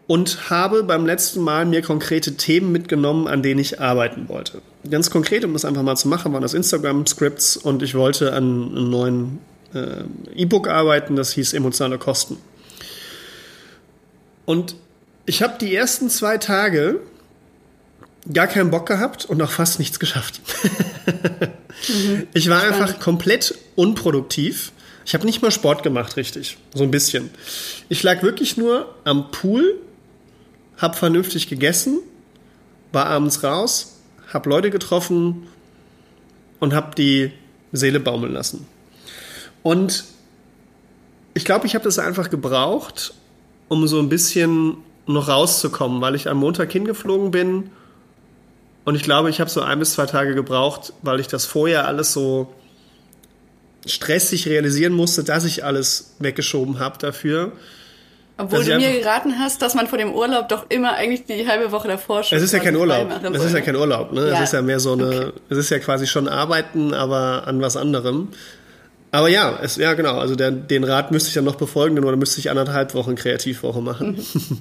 und 0.06 0.50
habe 0.50 0.82
beim 0.82 1.06
letzten 1.06 1.40
Mal 1.40 1.64
mir 1.64 1.82
konkrete 1.82 2.36
Themen 2.36 2.72
mitgenommen, 2.72 3.26
an 3.26 3.42
denen 3.42 3.60
ich 3.60 3.80
arbeiten 3.80 4.28
wollte. 4.28 4.60
Ganz 4.90 5.10
konkret, 5.10 5.44
um 5.44 5.52
das 5.54 5.64
einfach 5.64 5.82
mal 5.82 5.96
zu 5.96 6.08
machen, 6.08 6.32
waren 6.32 6.42
das 6.42 6.54
Instagram-Scripts 6.54 7.56
und 7.56 7.82
ich 7.82 7.94
wollte 7.94 8.32
an 8.32 8.44
einem 8.44 8.90
neuen 8.90 9.38
äh, 9.72 10.04
E-Book 10.34 10.68
arbeiten, 10.68 11.16
das 11.16 11.32
hieß 11.32 11.54
Emotionale 11.54 11.98
Kosten. 11.98 12.36
Und 14.44 14.76
ich 15.24 15.42
habe 15.42 15.54
die 15.58 15.74
ersten 15.74 16.10
zwei 16.10 16.36
Tage 16.36 17.00
gar 18.30 18.46
keinen 18.46 18.70
Bock 18.70 18.86
gehabt 18.86 19.24
und 19.24 19.40
auch 19.40 19.50
fast 19.50 19.78
nichts 19.78 19.98
geschafft. 19.98 20.40
mhm. 21.88 22.26
Ich 22.34 22.50
war 22.50 22.60
Spannend. 22.60 22.82
einfach 22.82 23.00
komplett 23.00 23.54
unproduktiv. 23.74 24.72
Ich 25.06 25.14
habe 25.14 25.24
nicht 25.26 25.42
mal 25.42 25.50
Sport 25.50 25.82
gemacht, 25.82 26.16
richtig. 26.16 26.56
So 26.74 26.84
ein 26.84 26.90
bisschen. 26.90 27.30
Ich 27.88 28.02
lag 28.02 28.22
wirklich 28.22 28.56
nur 28.56 28.94
am 29.04 29.30
Pool 29.30 29.78
hab 30.76 30.96
vernünftig 30.96 31.48
gegessen, 31.48 32.00
war 32.92 33.06
abends 33.06 33.42
raus, 33.42 34.00
hab 34.32 34.46
Leute 34.46 34.70
getroffen 34.70 35.46
und 36.60 36.74
hab 36.74 36.94
die 36.94 37.32
Seele 37.72 38.00
baumeln 38.00 38.32
lassen. 38.32 38.66
Und 39.62 40.04
ich 41.34 41.44
glaube, 41.44 41.66
ich 41.66 41.74
habe 41.74 41.84
das 41.84 41.98
einfach 41.98 42.30
gebraucht, 42.30 43.14
um 43.68 43.86
so 43.86 43.98
ein 43.98 44.08
bisschen 44.08 44.76
noch 45.06 45.28
rauszukommen, 45.28 46.00
weil 46.00 46.14
ich 46.14 46.28
am 46.28 46.38
Montag 46.38 46.70
hingeflogen 46.72 47.30
bin 47.30 47.70
und 48.84 48.96
ich 48.96 49.02
glaube, 49.02 49.30
ich 49.30 49.40
habe 49.40 49.50
so 49.50 49.62
ein 49.62 49.78
bis 49.78 49.94
zwei 49.94 50.06
Tage 50.06 50.34
gebraucht, 50.34 50.92
weil 51.02 51.18
ich 51.20 51.26
das 51.26 51.46
vorher 51.46 51.88
alles 51.88 52.12
so 52.12 52.52
stressig 53.86 54.46
realisieren 54.46 54.92
musste, 54.92 55.24
dass 55.24 55.44
ich 55.44 55.64
alles 55.64 56.14
weggeschoben 56.18 56.78
habe 56.78 56.98
dafür. 56.98 57.52
Obwohl 58.36 58.64
du 58.64 58.76
mir 58.76 58.98
geraten 58.98 59.38
hast, 59.38 59.62
dass 59.62 59.74
man 59.74 59.86
vor 59.86 59.96
dem 59.96 60.12
Urlaub 60.12 60.48
doch 60.48 60.66
immer 60.68 60.94
eigentlich 60.94 61.24
die 61.24 61.46
halbe 61.46 61.70
Woche 61.70 61.86
davor 61.86 62.24
schon. 62.24 62.36
Es 62.36 62.42
ist 62.42 62.52
ja 62.52 62.58
kein 62.58 62.74
Urlaub. 62.74 63.08
Es 63.32 63.44
ist 63.44 63.54
ja 63.54 63.60
kein 63.60 63.76
Urlaub, 63.76 64.12
ne? 64.12 64.28
Ja. 64.28 64.34
Es 64.34 64.40
ist 64.48 64.52
ja 64.52 64.62
mehr 64.62 64.80
so 64.80 64.94
eine, 64.94 65.26
okay. 65.28 65.32
es 65.50 65.58
ist 65.58 65.70
ja 65.70 65.78
quasi 65.78 66.08
schon 66.08 66.26
Arbeiten, 66.26 66.94
aber 66.94 67.46
an 67.46 67.60
was 67.60 67.76
anderem. 67.76 68.28
Aber 69.12 69.28
ja, 69.28 69.60
es, 69.62 69.76
ja 69.76 69.94
genau, 69.94 70.18
also 70.18 70.34
der, 70.34 70.50
den 70.50 70.82
Rat 70.82 71.12
müsste 71.12 71.28
ich 71.28 71.34
dann 71.34 71.44
noch 71.44 71.54
befolgen, 71.54 71.96
oder 72.04 72.16
müsste 72.16 72.40
ich 72.40 72.50
anderthalb 72.50 72.94
Wochen 72.94 73.14
Kreativwoche 73.14 73.80
machen. 73.80 74.18
Mhm. 74.32 74.60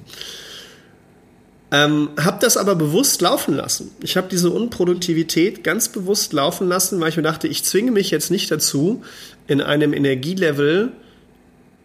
ähm, 1.72 2.08
hab 2.16 2.38
das 2.38 2.56
aber 2.56 2.76
bewusst 2.76 3.20
laufen 3.20 3.56
lassen. 3.56 3.90
Ich 4.00 4.16
habe 4.16 4.28
diese 4.30 4.50
Unproduktivität 4.50 5.64
ganz 5.64 5.88
bewusst 5.88 6.32
laufen 6.32 6.68
lassen, 6.68 7.00
weil 7.00 7.08
ich 7.08 7.16
mir 7.16 7.24
dachte, 7.24 7.48
ich 7.48 7.64
zwinge 7.64 7.90
mich 7.90 8.12
jetzt 8.12 8.30
nicht 8.30 8.48
dazu, 8.52 9.02
in 9.48 9.60
einem 9.60 9.92
Energielevel, 9.92 10.92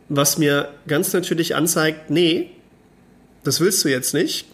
was 0.10 0.38
mir 0.38 0.70
ganz 0.88 1.14
natürlich 1.14 1.56
anzeigt, 1.56 2.10
nee, 2.10 2.50
das 3.44 3.62
willst 3.62 3.86
du 3.86 3.90
jetzt 3.90 4.14
nicht, 4.14 4.46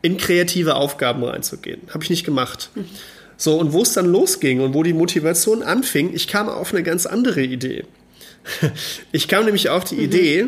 in 0.00 0.16
kreative 0.16 0.76
Aufgaben 0.76 1.24
reinzugehen. 1.24 1.82
Habe 1.92 2.04
ich 2.04 2.10
nicht 2.10 2.24
gemacht. 2.24 2.70
Mhm. 2.74 2.86
So, 3.36 3.58
und 3.58 3.72
wo 3.72 3.82
es 3.82 3.92
dann 3.92 4.06
losging 4.06 4.60
und 4.60 4.74
wo 4.74 4.82
die 4.82 4.92
Motivation 4.92 5.62
anfing, 5.62 6.14
ich 6.14 6.28
kam 6.28 6.48
auf 6.48 6.72
eine 6.72 6.82
ganz 6.82 7.06
andere 7.06 7.42
Idee. 7.42 7.84
Ich 9.12 9.28
kam 9.28 9.44
nämlich 9.44 9.68
auf 9.68 9.84
die 9.84 9.96
mhm. 9.96 10.02
Idee, 10.02 10.46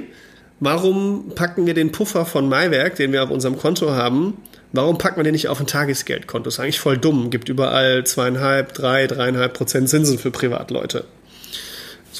warum 0.58 1.32
packen 1.34 1.66
wir 1.66 1.74
den 1.74 1.92
Puffer 1.92 2.24
von 2.24 2.48
Maiwerk, 2.48 2.96
den 2.96 3.12
wir 3.12 3.22
auf 3.22 3.30
unserem 3.30 3.58
Konto 3.58 3.90
haben, 3.90 4.38
warum 4.72 4.96
packen 4.96 5.18
wir 5.18 5.24
den 5.24 5.32
nicht 5.32 5.48
auf 5.48 5.60
ein 5.60 5.66
Tagesgeldkonto? 5.66 6.44
Das 6.44 6.54
ist 6.54 6.60
eigentlich 6.60 6.80
voll 6.80 6.96
dumm. 6.96 7.30
Gibt 7.30 7.48
überall 7.48 8.04
zweieinhalb, 8.04 8.72
drei, 8.72 9.06
dreieinhalb 9.06 9.52
Prozent 9.54 9.88
Zinsen 9.88 10.18
für 10.18 10.30
Privatleute. 10.30 11.04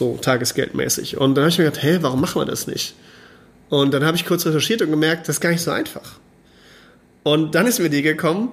So 0.00 0.16
tagesgeldmäßig. 0.16 1.19
Und 1.19 1.35
dann 1.35 1.42
habe 1.42 1.50
ich 1.50 1.59
mir 1.59 1.64
gedacht, 1.64 1.83
hä, 1.83 1.99
warum 2.00 2.23
machen 2.23 2.40
wir 2.40 2.47
das 2.47 2.66
nicht? 2.66 2.95
Und 3.69 3.92
dann 3.92 4.02
habe 4.02 4.16
ich 4.16 4.25
kurz 4.25 4.47
recherchiert 4.47 4.80
und 4.80 4.88
gemerkt, 4.88 5.28
das 5.28 5.37
ist 5.37 5.40
gar 5.40 5.50
nicht 5.50 5.61
so 5.61 5.73
einfach. 5.73 6.19
Und 7.23 7.54
dann 7.54 7.66
ist 7.66 7.80
mir 7.80 7.90
die 7.90 8.00
gekommen, 8.00 8.49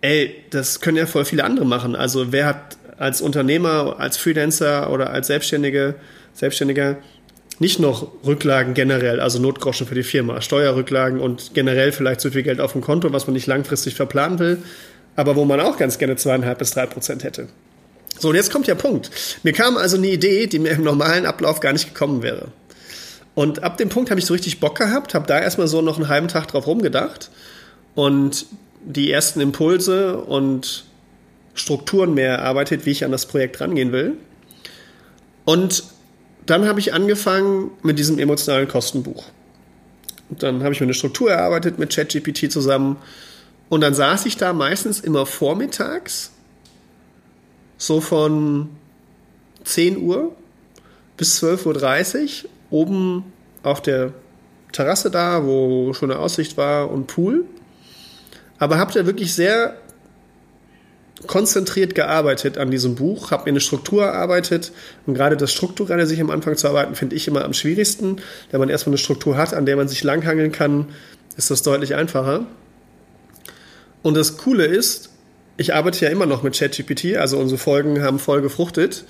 ey, 0.00 0.34
das 0.50 0.80
können 0.80 0.96
ja 0.96 1.06
voll 1.06 1.24
viele 1.24 1.44
andere 1.44 1.64
machen. 1.64 1.94
Also 1.94 2.32
wer 2.32 2.46
hat 2.46 2.76
als 2.98 3.20
Unternehmer, 3.20 4.00
als 4.00 4.16
Freelancer 4.16 4.90
oder 4.90 5.10
als 5.10 5.28
Selbstständige, 5.28 5.94
Selbstständiger 6.32 6.96
nicht 7.60 7.78
noch 7.78 8.08
Rücklagen 8.26 8.74
generell, 8.74 9.20
also 9.20 9.38
Notgroschen 9.38 9.86
für 9.86 9.94
die 9.94 10.02
Firma, 10.02 10.40
Steuerrücklagen 10.40 11.20
und 11.20 11.52
generell 11.54 11.92
vielleicht 11.92 12.20
so 12.20 12.32
viel 12.32 12.42
Geld 12.42 12.58
auf 12.58 12.72
dem 12.72 12.80
Konto, 12.80 13.12
was 13.12 13.28
man 13.28 13.34
nicht 13.34 13.46
langfristig 13.46 13.94
verplanen 13.94 14.40
will, 14.40 14.58
aber 15.14 15.36
wo 15.36 15.44
man 15.44 15.60
auch 15.60 15.76
ganz 15.76 15.98
gerne 15.98 16.16
zweieinhalb 16.16 16.58
bis 16.58 16.72
drei 16.72 16.86
Prozent 16.86 17.22
hätte. 17.22 17.46
So, 18.18 18.28
und 18.30 18.36
jetzt 18.36 18.52
kommt 18.52 18.66
der 18.66 18.74
Punkt. 18.74 19.10
Mir 19.42 19.52
kam 19.52 19.76
also 19.76 19.96
eine 19.96 20.08
Idee, 20.08 20.46
die 20.46 20.58
mir 20.58 20.70
im 20.70 20.82
normalen 20.82 21.26
Ablauf 21.26 21.60
gar 21.60 21.72
nicht 21.72 21.88
gekommen 21.88 22.22
wäre. 22.22 22.48
Und 23.34 23.62
ab 23.62 23.76
dem 23.76 23.88
Punkt 23.88 24.10
habe 24.10 24.20
ich 24.20 24.26
so 24.26 24.32
richtig 24.32 24.60
Bock 24.60 24.78
gehabt, 24.78 25.14
habe 25.14 25.26
da 25.26 25.40
erstmal 25.40 25.66
so 25.66 25.82
noch 25.82 25.96
einen 25.96 26.08
halben 26.08 26.28
Tag 26.28 26.48
drauf 26.48 26.66
rumgedacht 26.66 27.30
und 27.94 28.46
die 28.84 29.10
ersten 29.10 29.40
Impulse 29.40 30.18
und 30.18 30.84
Strukturen 31.54 32.14
mehr 32.14 32.36
erarbeitet, 32.36 32.86
wie 32.86 32.90
ich 32.90 33.04
an 33.04 33.10
das 33.10 33.26
Projekt 33.26 33.60
rangehen 33.60 33.92
will. 33.92 34.14
Und 35.44 35.84
dann 36.46 36.66
habe 36.66 36.80
ich 36.80 36.92
angefangen 36.92 37.70
mit 37.82 37.98
diesem 37.98 38.18
emotionalen 38.18 38.68
Kostenbuch. 38.68 39.24
Und 40.30 40.42
dann 40.42 40.62
habe 40.62 40.72
ich 40.74 40.80
mir 40.80 40.86
eine 40.86 40.94
Struktur 40.94 41.30
erarbeitet 41.30 41.78
mit 41.78 41.94
ChatGPT 41.94 42.50
zusammen. 42.50 42.96
Und 43.68 43.80
dann 43.80 43.94
saß 43.94 44.26
ich 44.26 44.36
da 44.36 44.52
meistens 44.52 45.00
immer 45.00 45.26
vormittags, 45.26 46.32
so 47.76 48.00
von 48.00 48.68
10 49.64 49.98
Uhr 49.98 50.34
bis 51.16 51.42
12.30 51.42 52.44
Uhr, 52.44 52.50
oben 52.70 53.32
auf 53.62 53.80
der 53.82 54.12
Terrasse 54.72 55.10
da, 55.10 55.44
wo 55.44 55.92
schon 55.92 56.10
eine 56.10 56.20
Aussicht 56.20 56.56
war 56.56 56.90
und 56.90 57.06
Pool. 57.06 57.44
Aber 58.58 58.78
habe 58.78 58.92
da 58.92 59.06
wirklich 59.06 59.34
sehr 59.34 59.76
konzentriert 61.26 61.94
gearbeitet 61.94 62.58
an 62.58 62.70
diesem 62.70 62.96
Buch, 62.96 63.30
habe 63.30 63.44
mir 63.44 63.50
eine 63.50 63.60
Struktur 63.60 64.04
erarbeitet 64.04 64.72
und 65.06 65.14
gerade 65.14 65.36
das 65.36 65.52
Strukturelle 65.52 66.06
sich 66.06 66.20
am 66.20 66.30
Anfang 66.30 66.56
zu 66.56 66.68
arbeiten, 66.68 66.94
finde 66.94 67.16
ich 67.16 67.28
immer 67.28 67.44
am 67.44 67.54
schwierigsten. 67.54 68.16
Wenn 68.50 68.60
man 68.60 68.68
erstmal 68.68 68.92
eine 68.92 68.98
Struktur 68.98 69.36
hat, 69.36 69.54
an 69.54 69.64
der 69.64 69.76
man 69.76 69.88
sich 69.88 70.02
langhangeln 70.02 70.52
kann, 70.52 70.88
ist 71.36 71.50
das 71.50 71.62
deutlich 71.62 71.94
einfacher. 71.94 72.46
Und 74.02 74.16
das 74.16 74.36
Coole 74.36 74.66
ist, 74.66 75.10
ich 75.56 75.74
arbeite 75.74 76.04
ja 76.04 76.10
immer 76.10 76.26
noch 76.26 76.42
mit 76.42 76.58
ChatGPT, 76.58 77.16
also 77.16 77.38
unsere 77.38 77.58
Folgen 77.58 78.02
haben 78.02 78.18
voll 78.18 78.42
gefruchtet. 78.42 79.04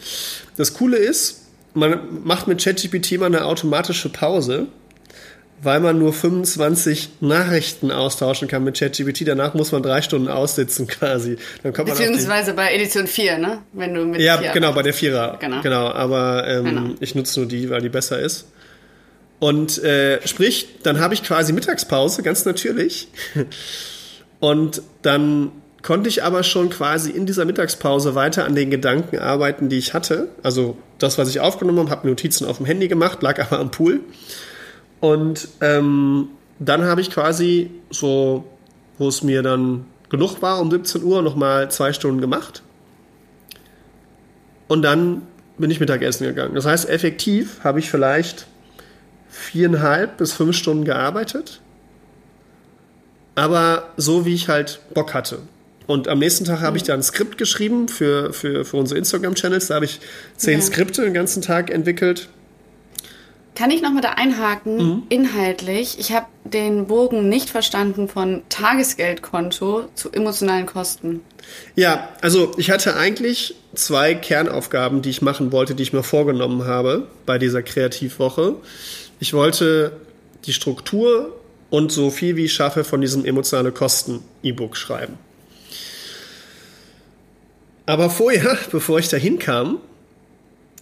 Das 0.57 0.75
Coole 0.75 0.97
ist, 0.97 1.43
man 1.75 2.23
macht 2.25 2.49
mit 2.49 2.63
ChatGPT 2.63 3.19
mal 3.19 3.27
eine 3.27 3.45
automatische 3.45 4.09
Pause 4.09 4.69
weil 5.65 5.81
man 5.81 5.99
nur 5.99 6.13
25 6.13 7.09
Nachrichten 7.21 7.91
austauschen 7.91 8.49
kann 8.49 8.65
mit 8.65 8.79
ChatGPT. 8.79 9.27
Danach 9.27 9.55
muss 9.55 9.73
man 9.73 9.83
drei 9.83 10.03
Stunden 10.03 10.29
aussitzen 10.29 10.87
quasi. 10.87 11.37
Dann 11.63 11.73
kommt 11.73 11.89
Beziehungsweise 11.89 12.55
bei 12.55 12.75
Edition 12.75 13.07
4, 13.07 13.39
ne? 13.39 13.63
Wenn 13.73 13.95
du 13.95 14.05
mit 14.05 14.21
Ja, 14.21 14.37
genau, 14.53 14.73
bei 14.73 14.83
der 14.83 14.93
Vierer. 14.93 15.39
Genau. 15.41 15.63
genau 15.63 15.89
aber 15.89 16.47
ähm, 16.47 16.65
genau. 16.65 16.95
ich 17.01 17.15
nutze 17.15 17.41
nur 17.41 17.49
die, 17.49 17.71
weil 17.71 17.81
die 17.81 17.89
besser 17.89 18.19
ist. 18.19 18.47
Und 19.41 19.83
äh, 19.83 20.27
sprich, 20.27 20.69
dann 20.83 21.01
habe 21.01 21.15
ich 21.15 21.23
quasi 21.23 21.53
Mittagspause, 21.53 22.23
ganz 22.23 22.45
natürlich. 22.45 23.09
Und 24.41 24.83
dann 25.03 25.53
konnte 25.85 26.09
ich 26.09 26.25
aber 26.25 26.43
schon 26.43 26.71
quasi 26.71 27.11
in 27.11 27.27
dieser 27.27 27.45
Mittagspause 27.45 28.15
weiter 28.15 28.47
an 28.47 28.55
den 28.55 28.71
Gedanken 28.71 29.19
arbeiten, 29.19 29.69
die 29.69 29.77
ich 29.77 29.93
hatte. 29.93 30.29
Also 30.43 30.79
das, 30.99 31.19
was 31.19 31.29
ich 31.29 31.41
aufgenommen 31.41 31.79
habe, 31.79 31.91
habe 31.91 32.09
Notizen 32.09 32.47
auf 32.47 32.57
dem 32.57 32.67
Handy 32.67 32.89
gemacht, 32.89 33.23
lag 33.23 33.39
aber 33.39 33.61
am 33.61 33.71
Pool. 33.71 34.01
Und 35.01 35.47
ähm, 35.61 36.31
dann 36.59 36.85
habe 36.85 37.03
ich 37.03 37.11
quasi 37.11 37.71
so, 37.91 38.45
wo 38.97 39.09
es 39.09 39.23
mir 39.23 39.43
dann 39.43 39.85
genug 40.09 40.41
war, 40.41 40.59
um 40.61 40.71
17 40.71 41.03
Uhr 41.03 41.21
nochmal 41.21 41.71
zwei 41.71 41.93
Stunden 41.93 42.23
gemacht. 42.23 42.63
Und 44.69 44.81
dann 44.81 45.23
bin 45.59 45.71
ich 45.71 45.81
Mittagessen 45.81 46.27
gegangen. 46.27 46.55
Das 46.55 46.65
heißt, 46.65 46.89
effektiv 46.89 47.63
habe 47.63 47.79
ich 47.79 47.91
vielleicht 47.91 48.47
viereinhalb 49.29 50.17
bis 50.17 50.33
fünf 50.33 50.57
Stunden 50.57 50.87
gearbeitet. 50.87 51.61
Aber 53.35 53.91
so, 53.99 54.25
wie 54.25 54.33
ich 54.33 54.49
halt 54.49 54.81
Bock 54.95 55.13
hatte. 55.13 55.41
Und 55.87 56.09
am 56.09 56.19
nächsten 56.19 56.45
Tag 56.45 56.61
habe 56.61 56.77
ich 56.77 56.83
dann 56.83 57.01
ein 57.01 57.03
Skript 57.03 57.37
geschrieben 57.37 57.89
für, 57.89 58.33
für, 58.33 58.65
für 58.65 58.77
unsere 58.77 58.99
Instagram-Channels. 58.99 59.69
Da 59.69 59.75
habe 59.77 59.85
ich 59.85 60.01
zehn 60.37 60.61
ja. 60.61 60.65
Skripte 60.65 61.03
den 61.03 61.15
ganzen 61.15 61.43
Tag 61.43 61.71
entwickelt. 61.71 62.29
Kann 63.55 63.71
ich 63.71 63.83
nochmal 63.83 64.03
da 64.03 64.11
einhaken? 64.11 64.77
Mhm. 64.77 65.03
Inhaltlich, 65.11 65.99
ich 65.99 66.13
habe 66.13 66.27
den 66.43 66.87
Bogen 66.87 67.29
nicht 67.29 67.51
verstanden 67.51 68.09
von 68.09 68.43
Tagesgeldkonto 68.49 69.85
zu 69.95 70.11
emotionalen 70.11 70.67
Kosten. 70.67 71.21
Ja, 71.77 72.09
also 72.21 72.53
ich 72.57 72.71
hatte 72.71 72.97
eigentlich 72.97 73.55
zwei 73.75 74.15
Kernaufgaben, 74.15 75.03
die 75.03 75.11
ich 75.11 75.23
machen 75.23 75.53
wollte, 75.53 75.77
die 75.77 75.85
ich 75.85 75.93
mir 75.93 76.03
vorgenommen 76.03 76.65
habe 76.65 77.07
bei 77.27 77.39
dieser 77.39 77.63
Kreativwoche. 77.63 78.57
Ich 79.21 79.35
wollte 79.35 79.93
die 80.47 80.53
Struktur 80.53 81.33
und 81.71 81.93
so 81.93 82.11
viel 82.11 82.37
wie 82.37 82.47
ich 82.47 82.55
schaffe 82.55 82.83
von 82.83 83.01
diesem 83.01 83.25
emotionale 83.25 83.71
Kosten 83.71 84.21
E-Book 84.43 84.77
schreiben. 84.77 85.17
Aber 87.87 88.11
vorher, 88.11 88.57
bevor 88.71 88.99
ich 88.99 89.09
dahin 89.09 89.39
kam, 89.39 89.79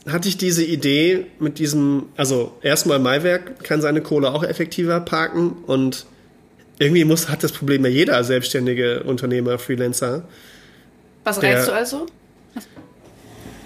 hatte 0.08 0.28
ich 0.28 0.36
diese 0.36 0.64
Idee 0.64 1.26
mit 1.38 1.58
diesem, 1.58 2.06
also 2.16 2.56
erstmal 2.62 2.98
Maiwerk 2.98 3.62
kann 3.62 3.80
seine 3.80 4.00
Kohle 4.00 4.32
auch 4.32 4.42
effektiver 4.42 4.98
parken 5.00 5.58
und 5.66 6.06
irgendwie 6.78 7.04
muss, 7.04 7.28
hat 7.28 7.44
das 7.44 7.52
Problem 7.52 7.84
ja 7.84 7.90
jeder 7.90 8.24
selbstständige 8.24 9.04
Unternehmer, 9.04 9.58
Freelancer. 9.58 10.24
Was 11.22 11.40
rätst 11.40 11.68
du 11.68 11.72
also? 11.72 12.06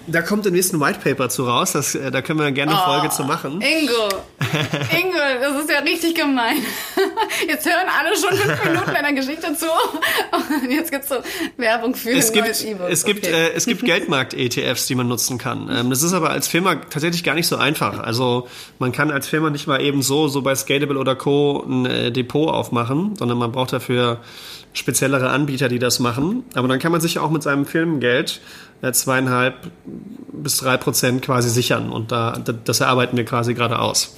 Da 0.09 0.21
kommt 0.21 0.45
demnächst 0.45 0.73
ein 0.73 0.79
White 0.79 0.99
Paper 1.03 1.27
zu 1.27 1.45
raus, 1.45 1.73
das, 1.73 1.93
äh, 1.93 2.11
da 2.11 2.21
können 2.21 2.39
wir 2.39 2.49
gerne 2.51 2.71
eine 2.71 2.81
oh, 2.81 2.85
Folge 2.85 3.09
zu 3.09 3.23
machen. 3.25 3.61
Ingo, 3.61 4.07
Ingo, 4.97 5.17
das 5.41 5.63
ist 5.63 5.69
ja 5.69 5.79
richtig 5.79 6.15
gemein. 6.15 6.57
Jetzt 7.47 7.65
hören 7.65 7.87
alle 7.87 8.15
schon 8.15 8.37
fünf 8.37 8.65
Minuten 8.65 8.89
einer 8.89 9.13
Geschichte 9.13 9.53
zu 9.55 9.65
und 10.31 10.71
jetzt 10.71 10.91
gibt's 10.91 11.09
so 11.09 11.15
Werbung 11.57 11.93
für 11.93 12.11
es 12.11 12.31
gibt, 12.31 12.45
neues 12.45 12.63
E-Book. 12.63 12.89
Es, 12.89 13.03
okay. 13.03 13.13
gibt, 13.13 13.27
äh, 13.27 13.51
es 13.51 13.65
gibt 13.65 13.83
Geldmarkt-ETFs, 13.83 14.87
die 14.87 14.95
man 14.95 15.07
nutzen 15.07 15.37
kann. 15.37 15.69
Ähm, 15.71 15.89
das 15.89 16.03
ist 16.03 16.13
aber 16.13 16.29
als 16.29 16.47
Firma 16.47 16.75
tatsächlich 16.75 17.23
gar 17.23 17.35
nicht 17.35 17.47
so 17.47 17.57
einfach. 17.57 17.99
Also 17.99 18.47
man 18.79 18.91
kann 18.91 19.11
als 19.11 19.27
Firma 19.27 19.49
nicht 19.49 19.67
mal 19.67 19.81
eben 19.81 20.01
so, 20.01 20.27
so 20.27 20.41
bei 20.41 20.55
Scalable 20.55 20.97
oder 20.97 21.15
Co. 21.15 21.63
ein 21.67 21.85
äh, 21.85 22.11
Depot 22.11 22.49
aufmachen, 22.49 23.15
sondern 23.17 23.37
man 23.37 23.51
braucht 23.51 23.73
dafür 23.73 24.19
speziellere 24.73 25.29
Anbieter, 25.29 25.69
die 25.69 25.79
das 25.79 25.99
machen. 25.99 26.43
Aber 26.53 26.67
dann 26.67 26.79
kann 26.79 26.91
man 26.91 27.01
sich 27.01 27.19
auch 27.19 27.29
mit 27.29 27.43
seinem 27.43 27.65
Firmengeld 27.65 28.39
äh, 28.76 28.76
zweieinhalb 28.93 29.71
bis 29.85 30.57
drei 30.57 30.77
Prozent 30.77 31.21
quasi 31.21 31.49
sichern. 31.49 31.91
Und 31.91 32.11
da, 32.11 32.41
das 32.63 32.79
erarbeiten 32.79 33.17
wir 33.17 33.25
quasi 33.25 33.53
gerade 33.53 33.79
aus. 33.79 34.15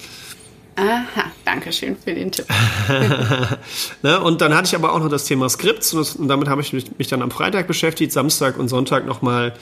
Aha, 0.80 1.26
danke 1.44 1.74
schön 1.74 1.98
für 1.98 2.14
den 2.14 2.32
Tipp. 2.32 2.46
ne, 4.02 4.22
und 4.22 4.40
dann 4.40 4.56
hatte 4.56 4.68
ich 4.68 4.76
aber 4.76 4.94
auch 4.94 5.00
noch 5.00 5.10
das 5.10 5.26
Thema 5.26 5.50
Skripts 5.50 5.92
und, 5.94 6.00
das, 6.00 6.16
und 6.16 6.30
damit 6.30 6.48
habe 6.48 6.62
ich 6.62 6.72
mich, 6.72 6.98
mich, 6.98 7.10
dann 7.10 7.22
am 7.22 7.32
Freitag 7.32 7.68
beschäftigt, 7.68 8.14
Samstag 8.14 8.58
und 8.58 8.70
Sonntag 8.70 9.06
nochmal 9.06 9.54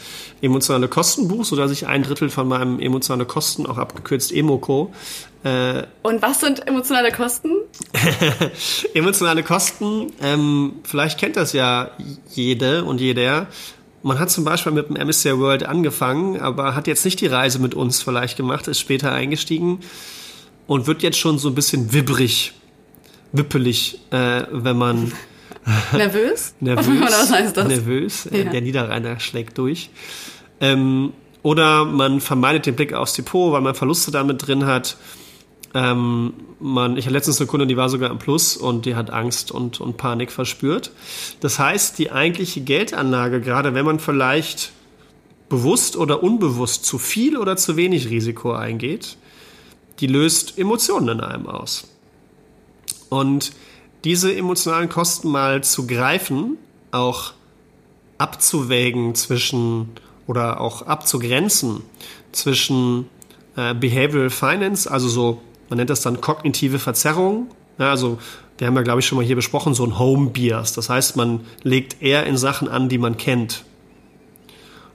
emotionale 0.42 0.88
Kostenbuch, 0.88 1.44
sodass 1.44 1.72
ich 1.72 1.88
ein 1.88 2.04
Drittel 2.04 2.30
von 2.30 2.48
meinem 2.48 2.80
emotionale 2.80 3.26
Kosten, 3.26 3.66
auch 3.66 3.80
abgekürzt 3.80 4.32
Emoco. 4.32 4.94
Äh, 5.44 5.84
und 6.04 6.22
was 6.22 6.42
sind 6.42 6.68
emotionale 6.68 7.12
Kosten? 7.12 7.50
emotionale 8.94 9.42
Kosten, 9.42 10.14
ähm, 10.22 10.74
vielleicht 10.84 11.20
kennt 11.20 11.36
das 11.36 11.52
ja 11.52 11.92
jede 12.30 12.84
und 12.84 13.02
jeder. 13.02 13.48
Man 14.04 14.20
hat 14.20 14.30
zum 14.30 14.44
Beispiel 14.44 14.72
mit 14.72 14.90
dem 14.90 15.08
MSCI 15.08 15.38
World 15.38 15.66
angefangen, 15.66 16.40
aber 16.40 16.76
hat 16.76 16.88
jetzt 16.88 17.04
nicht 17.06 17.20
die 17.22 17.28
Reise 17.28 17.60
mit 17.60 17.74
uns 17.74 18.02
vielleicht 18.02 18.38
gemacht, 18.38 18.68
ist 18.68 18.80
später 18.80 19.12
eingestiegen 19.12 19.80
und 20.68 20.88
wird 20.88 21.04
jetzt 21.04 21.18
schon 21.18 21.40
so 21.40 21.50
ein 21.50 21.56
bisschen 21.56 21.94
wibbrig, 21.94 22.54
wippelig, 23.32 24.00
äh, 24.12 24.44
wenn 24.52 24.78
man 24.78 25.12
nervös? 25.94 26.54
nervös. 26.60 26.88
Oder 26.88 27.12
was 27.12 27.32
heißt 27.32 27.58
das? 27.58 27.68
Nervös. 27.68 28.30
Ja. 28.32 28.44
Der 28.46 28.62
Niederrheiner 28.62 29.20
schlägt 29.20 29.58
durch. 29.58 29.90
Ähm, 30.60 31.14
oder 31.44 31.86
man 31.86 32.20
vermeidet 32.20 32.66
den 32.66 32.76
Blick 32.76 32.94
aufs 32.94 33.14
Depot, 33.14 33.54
weil 33.54 33.62
man 33.62 33.76
Verluste 33.76 34.12
damit 34.12 34.46
drin 34.48 34.66
hat. 34.66 34.98
Ähm, 35.74 36.34
man, 36.60 36.98
ich 36.98 37.06
hatte 37.06 37.14
letztens 37.14 37.40
eine 37.40 37.48
Kundin, 37.48 37.70
die 37.70 37.78
war 37.78 37.90
sogar 37.90 38.10
im 38.10 38.20
Plus 38.20 38.58
und 38.58 38.86
die 38.86 38.96
hat 38.96 39.10
Angst 39.12 39.52
und, 39.52 39.80
und 39.82 39.98
Panik 39.98 40.32
verspürt. 40.32 40.92
Das 41.40 41.60
heißt, 41.60 42.00
die 42.00 42.12
eigentliche 42.12 42.62
Geldanlage, 42.62 43.42
gerade 43.42 43.74
wenn 43.74 43.86
man 43.86 44.00
vielleicht 44.00 44.72
bewusst 45.50 45.96
oder 45.96 46.24
unbewusst 46.24 46.86
zu 46.86 46.98
viel 46.98 47.38
oder 47.38 47.58
zu 47.58 47.78
wenig 47.78 48.10
Risiko 48.10 48.54
eingeht, 48.54 49.18
die 50.00 50.08
löst 50.08 50.58
Emotionen 50.58 51.20
in 51.20 51.22
einem 51.22 51.48
aus. 51.48 51.88
Und 53.10 53.54
diese 54.04 54.36
emotionalen 54.36 54.90
Kosten 54.90 55.30
mal 55.30 55.64
zu 55.64 55.88
greifen, 55.88 56.58
auch 56.92 57.34
abzuwägen 58.18 59.16
zwischen 59.16 59.90
oder 60.28 60.60
auch 60.60 60.82
abzugrenzen 60.82 61.82
zwischen 62.32 63.08
äh, 63.56 63.74
Behavioral 63.74 64.30
Finance, 64.30 64.90
also 64.90 65.08
so, 65.08 65.42
man 65.70 65.78
nennt 65.78 65.90
das 65.90 66.02
dann 66.02 66.22
kognitive 66.22 66.80
Verzerrung. 66.80 67.48
Ja, 67.80 67.90
also 67.90 68.18
wir 68.58 68.68
haben 68.68 68.76
ja, 68.76 68.82
glaube 68.82 69.00
ich, 69.00 69.06
schon 69.06 69.18
mal 69.18 69.26
hier 69.26 69.36
besprochen, 69.36 69.74
so 69.74 69.86
ein 69.86 70.00
Home 70.00 70.32
Bias. 70.32 70.74
Das 70.74 70.90
heißt, 70.90 71.16
man 71.16 71.42
legt 71.64 72.02
eher 72.02 72.26
in 72.26 72.38
Sachen 72.38 72.68
an, 72.68 72.90
die 72.90 72.98
man 72.98 73.18
kennt. 73.18 73.64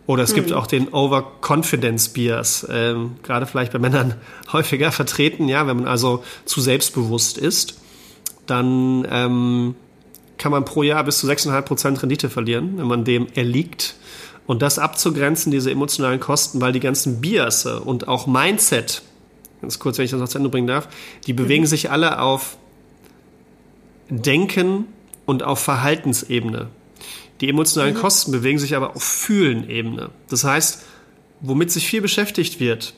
Oder 0.07 0.25
es 0.25 0.31
hm. 0.31 0.37
gibt 0.37 0.53
auch 0.53 0.67
den 0.67 0.93
Overconfidence 0.93 2.09
Bias, 2.09 2.67
ähm, 2.71 3.17
gerade 3.23 3.47
vielleicht 3.47 3.73
bei 3.73 3.79
Männern 3.79 4.15
häufiger 4.53 4.91
vertreten, 4.91 5.49
ja, 5.49 5.67
wenn 5.67 5.79
man 5.79 5.87
also 5.87 6.25
zu 6.45 6.61
selbstbewusst 6.61 7.39
ist, 7.39 7.79
dann 8.47 9.07
ähm, 9.11 9.75
kann 10.39 10.51
man 10.51 10.65
pro 10.65 10.83
Jahr 10.83 11.05
bis 11.05 11.19
zu 11.19 11.29
6,5% 11.29 12.03
Rendite 12.03 12.29
verlieren, 12.29 12.79
wenn 12.79 12.87
man 12.89 13.05
dem 13.05 13.29
erliegt. 13.35 13.95
Und 14.45 14.61
das 14.61 14.81
abzugrenzen, 14.81 15.53
diese 15.53 15.71
emotionalen 15.71 16.19
Kosten, 16.19 16.61
weil 16.61 16.73
die 16.73 16.81
ganzen 16.81 17.21
Biasse 17.21 17.81
und 17.81 18.09
auch 18.09 18.27
Mindset, 18.27 19.03
ganz 19.63 19.79
kurz, 19.79 19.97
wenn 19.97 20.05
ich 20.05 20.11
das 20.11 20.21
noch 20.21 20.29
zu 20.29 20.39
Ende 20.39 20.51
bringen 20.51 20.67
darf, 20.67 20.89
die 21.27 21.33
bewegen 21.33 21.63
mhm. 21.63 21.69
sich 21.69 21.91
alle 21.91 22.21
auf 22.21 22.59
Denken 24.11 24.87
und 25.25 25.43
auf 25.43 25.61
Verhaltensebene. 25.61 26.69
Die 27.41 27.49
emotionalen 27.49 27.95
mhm. 27.95 27.99
Kosten 27.99 28.33
bewegen 28.33 28.59
sich 28.59 28.77
aber 28.77 28.95
auf 28.95 29.03
Fühlen-Ebene. 29.03 30.11
Das 30.29 30.45
heißt, 30.45 30.83
womit 31.41 31.71
sich 31.71 31.87
viel 31.87 32.03
beschäftigt 32.03 32.61
wird, 32.61 32.95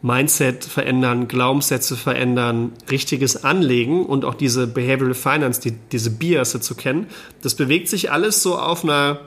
Mindset 0.00 0.64
verändern, 0.64 1.26
Glaubenssätze 1.26 1.96
verändern, 1.96 2.72
richtiges 2.88 3.42
Anlegen 3.42 4.06
und 4.06 4.24
auch 4.24 4.34
diese 4.34 4.68
Behavioral 4.68 5.14
Finance, 5.14 5.60
die, 5.60 5.72
diese 5.72 6.10
Biasse 6.10 6.60
zu 6.60 6.76
kennen, 6.76 7.08
das 7.42 7.56
bewegt 7.56 7.88
sich 7.88 8.12
alles 8.12 8.42
so 8.42 8.56
auf 8.56 8.84
einer 8.84 9.20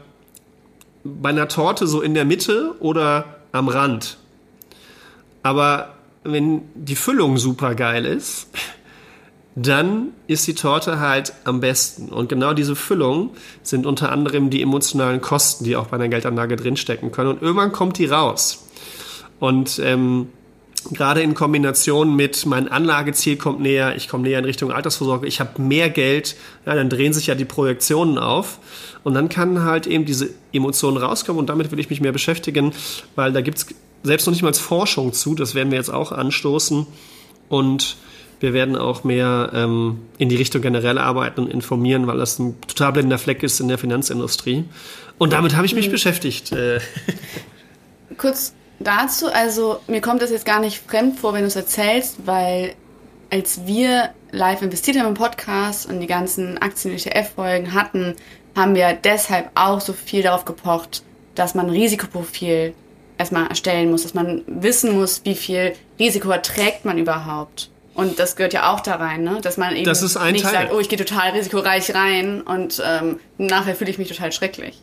bei 1.04 1.30
einer 1.30 1.48
Torte 1.48 1.88
so 1.88 2.02
in 2.02 2.14
der 2.14 2.26
Mitte 2.26 2.76
oder 2.80 3.38
am 3.52 3.68
Rand. 3.68 4.18
Aber 5.44 5.96
wenn 6.24 6.62
die 6.76 6.96
Füllung 6.96 7.38
super 7.38 7.76
geil 7.76 8.06
ist, 8.06 8.48
dann 9.56 10.10
ist 10.28 10.48
die 10.48 10.56
Torte 10.56 11.00
halt 11.00 11.34
am 11.44 11.60
besten. 11.60 12.10
Und 12.10 12.30
genau 12.30 12.54
diese 12.54 12.76
Füllung 12.76 13.32
sind 13.64 13.86
unter 13.86 14.12
anderem 14.12 14.50
die 14.50 14.62
emotionalen 14.62 15.20
Kosten, 15.20 15.66
die 15.66 15.76
auch 15.76 15.88
bei 15.88 15.96
einer 15.96 16.08
Geldanlage 16.08 16.56
drinstecken 16.56 17.12
können. 17.12 17.32
Und 17.32 17.42
irgendwann 17.42 17.72
kommt 17.72 17.98
die 17.98 18.06
raus. 18.06 18.68
Und 19.40 19.80
ähm, 19.84 20.30
gerade 20.92 21.22
in 21.22 21.34
Kombination 21.34 22.16
mit 22.16 22.46
mein 22.46 22.70
Anlageziel 22.70 23.36
kommt 23.36 23.60
näher, 23.60 23.96
ich 23.96 24.08
komme 24.08 24.24
näher 24.24 24.40
in 24.40 24.46
Richtung 24.46 24.72
Altersvorsorge, 24.72 25.28
ich 25.28 25.40
habe 25.40 25.62
mehr 25.62 25.90
Geld, 25.90 26.36
ja, 26.66 26.74
dann 26.74 26.90
drehen 26.90 27.12
sich 27.12 27.28
ja 27.28 27.36
die 27.36 27.46
Projektionen 27.46 28.18
auf. 28.18 28.60
Und 29.04 29.16
dann 29.16 29.28
kann 29.30 29.64
halt 29.64 29.86
eben 29.88 30.06
diese 30.06 30.30
Emotionen 30.54 30.98
rauskommen 30.98 31.40
und 31.40 31.50
damit 31.50 31.72
will 31.72 31.80
ich 31.80 31.90
mich 31.90 32.02
mehr 32.02 32.12
beschäftigen, 32.12 32.72
weil 33.16 33.34
da 33.34 33.42
gibt 33.42 33.58
es 33.58 33.68
selbst 34.04 34.26
noch 34.26 34.34
nicht 34.34 34.44
mal 34.44 34.54
Forschung 34.54 35.14
zu, 35.14 35.36
das 35.36 35.56
werden 35.56 35.72
wir 35.72 35.78
jetzt 35.78 35.94
auch 35.94 36.12
anstoßen. 36.12 36.88
Und 37.50 37.98
wir 38.40 38.54
werden 38.54 38.76
auch 38.76 39.04
mehr 39.04 39.52
ähm, 39.54 40.00
in 40.18 40.30
die 40.30 40.36
Richtung 40.36 40.62
generell 40.62 40.98
arbeiten 40.98 41.42
und 41.42 41.52
informieren, 41.52 42.08
weil 42.08 42.18
das 42.18 42.40
ein 42.40 42.60
total 42.62 42.94
blender 42.94 43.18
Fleck 43.18 43.44
ist 43.44 43.60
in 43.60 43.68
der 43.68 43.78
Finanzindustrie. 43.78 44.66
Und 45.18 45.34
damit 45.34 45.56
habe 45.56 45.66
ich 45.66 45.76
mich 45.76 45.88
mhm. 45.88 45.92
beschäftigt. 45.92 46.52
Äh. 46.52 46.80
Kurz 48.18 48.54
dazu, 48.80 49.28
also 49.32 49.80
mir 49.88 50.02
kommt 50.02 50.22
das 50.22 50.32
jetzt 50.32 50.46
gar 50.46 50.60
nicht 50.60 50.80
fremd 50.80 51.20
vor, 51.20 51.34
wenn 51.34 51.42
du 51.42 51.48
es 51.48 51.56
erzählst, 51.56 52.26
weil 52.26 52.74
als 53.30 53.66
wir 53.66 54.10
live 54.32 54.62
investiert 54.62 54.98
haben 54.98 55.10
im 55.10 55.14
Podcast 55.14 55.88
und 55.88 56.00
die 56.00 56.08
ganzen 56.08 56.58
Aktien- 56.58 56.96
ETF-Folgen 56.96 57.74
hatten, 57.74 58.16
haben 58.56 58.76
wir 58.76 58.94
deshalb 58.94 59.52
auch 59.56 59.80
so 59.80 59.94
viel 59.94 60.24
darauf 60.24 60.46
gepocht, 60.46 61.04
dass 61.36 61.54
man 61.54 61.68
ein 61.68 61.72
Risikoprofil 61.72 62.74
erstmal 63.22 63.48
erstellen 63.48 63.92
muss, 63.92 64.04
dass 64.04 64.14
man 64.14 64.42
wissen 64.48 64.94
muss, 64.94 65.22
wie 65.24 65.36
viel 65.36 65.74
Risiko 66.00 66.30
erträgt 66.30 66.86
man 66.86 66.98
überhaupt. 66.98 67.70
Und 67.94 68.20
das 68.20 68.36
gehört 68.36 68.54
ja 68.54 68.74
auch 68.74 68.80
da 68.80 68.96
rein, 68.96 69.24
ne? 69.24 69.40
dass 69.42 69.58
man 69.58 69.76
eben 69.76 69.86
das 69.86 70.02
nicht 70.02 70.44
Teil. 70.44 70.54
sagt, 70.54 70.74
oh, 70.74 70.80
ich 70.80 70.90
gehe 70.90 70.98
total 70.98 71.32
risikoreich 71.32 71.94
rein 71.94 72.42
und 72.42 72.82
ähm, 72.86 73.20
nachher 73.38 73.76
fühle 73.76 73.92
ich 73.92 73.98
mich 73.98 74.08
total 74.08 74.32
schrecklich. 74.32 74.82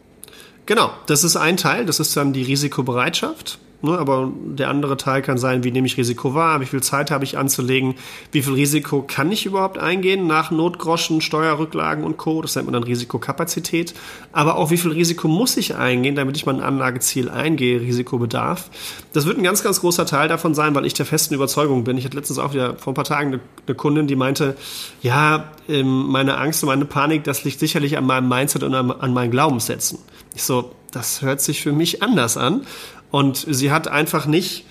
Genau, 0.67 0.91
das 1.07 1.25
ist 1.25 1.37
ein 1.37 1.57
Teil, 1.57 1.87
das 1.87 1.99
ist 1.99 2.17
dann 2.17 2.33
die 2.33 2.43
Risikobereitschaft. 2.43 3.59
Ne, 3.81 3.97
aber 3.97 4.33
der 4.45 4.71
andere 4.71 4.97
Teil 4.97 5.23
kann 5.23 5.39
sein, 5.39 5.63
wie 5.63 5.71
nehme 5.71 5.87
ich 5.87 5.97
Risiko 5.97 6.35
wahr, 6.35 6.61
wie 6.61 6.67
viel 6.67 6.83
Zeit 6.83 7.13
habe 7.13 7.23
ich 7.23 7.39
anzulegen, 7.39 7.95
wie 8.33 8.43
viel 8.43 8.55
Risiko 8.55 9.05
kann 9.07 9.31
ich 9.31 9.47
überhaupt 9.47 9.79
eingehen 9.79 10.27
nach 10.27 10.51
Notgroschen, 10.51 11.21
Steuerrücklagen 11.21 12.03
und 12.03 12.17
Co. 12.17 12.43
Das 12.43 12.57
nennt 12.57 12.67
man 12.67 12.73
dann 12.73 12.83
Risikokapazität. 12.83 13.95
Aber 14.33 14.57
auch 14.57 14.73
wie 14.73 14.79
viel 14.79 14.91
Risiko 14.91 15.29
muss 15.29 15.57
ich 15.57 15.77
eingehen, 15.77 16.17
damit 16.17 16.37
ich 16.37 16.45
mein 16.45 16.61
Anlageziel 16.61 17.29
eingehe, 17.29 17.81
Risikobedarf. 17.81 18.69
Das 19.13 19.27
wird 19.27 19.39
ein 19.39 19.45
ganz, 19.45 19.63
ganz 19.63 19.81
großer 19.81 20.07
Teil 20.07 20.27
davon 20.27 20.55
sein, 20.55 20.75
weil 20.75 20.85
ich 20.85 20.95
der 20.95 21.07
festen 21.07 21.35
Überzeugung 21.35 21.85
bin. 21.85 21.97
Ich 21.99 22.05
hatte 22.05 22.17
letztens 22.17 22.41
auch 22.41 22.53
wieder 22.53 22.75
vor 22.79 22.93
ein 22.93 22.97
paar 22.97 23.05
Tagen 23.05 23.29
eine, 23.29 23.41
eine 23.69 23.77
Kundin, 23.77 24.09
die 24.09 24.17
meinte, 24.17 24.57
ja, 25.03 25.53
ähm, 25.69 26.09
meine 26.09 26.37
Angst 26.39 26.65
und 26.65 26.67
meine 26.67 26.85
Panik, 26.85 27.23
das 27.23 27.45
liegt 27.45 27.61
sicherlich 27.61 27.97
an 27.97 28.07
meinem 28.07 28.29
Mindset 28.29 28.65
und 28.65 28.75
an, 28.75 28.91
an 28.91 29.15
meinen 29.15 29.31
Glaubenssätzen. 29.31 30.01
Ich 30.35 30.43
so, 30.43 30.73
das 30.93 31.23
hört 31.23 31.41
sich 31.41 31.63
für 31.63 31.73
mich 31.73 32.03
anders 32.03 32.37
an. 32.37 32.63
Und 33.11 33.47
sie 33.49 33.71
hat 33.71 33.89
einfach 33.89 34.27
nicht 34.27 34.65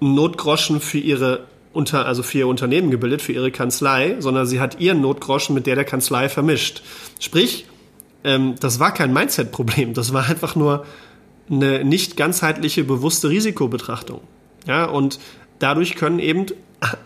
einen 0.00 0.14
Notgroschen 0.14 0.80
für 0.80 0.98
ihre 0.98 1.46
unter, 1.72 2.06
also 2.06 2.22
für 2.22 2.38
ihr 2.38 2.48
Unternehmen 2.48 2.90
gebildet, 2.90 3.22
für 3.22 3.32
ihre 3.32 3.50
Kanzlei, 3.50 4.16
sondern 4.18 4.46
sie 4.46 4.60
hat 4.60 4.80
ihren 4.80 5.00
Notgroschen 5.00 5.54
mit 5.54 5.66
der 5.66 5.74
der 5.74 5.84
Kanzlei 5.84 6.28
vermischt. 6.28 6.82
Sprich, 7.18 7.66
ähm, 8.24 8.56
das 8.60 8.78
war 8.78 8.92
kein 8.92 9.12
Mindset-Problem, 9.12 9.94
das 9.94 10.12
war 10.12 10.26
einfach 10.28 10.54
nur 10.54 10.84
eine 11.50 11.84
nicht 11.84 12.16
ganzheitliche, 12.16 12.84
bewusste 12.84 13.30
Risikobetrachtung. 13.30 14.20
Ja, 14.66 14.84
und 14.84 15.18
dadurch 15.58 15.96
können 15.96 16.18
eben 16.18 16.46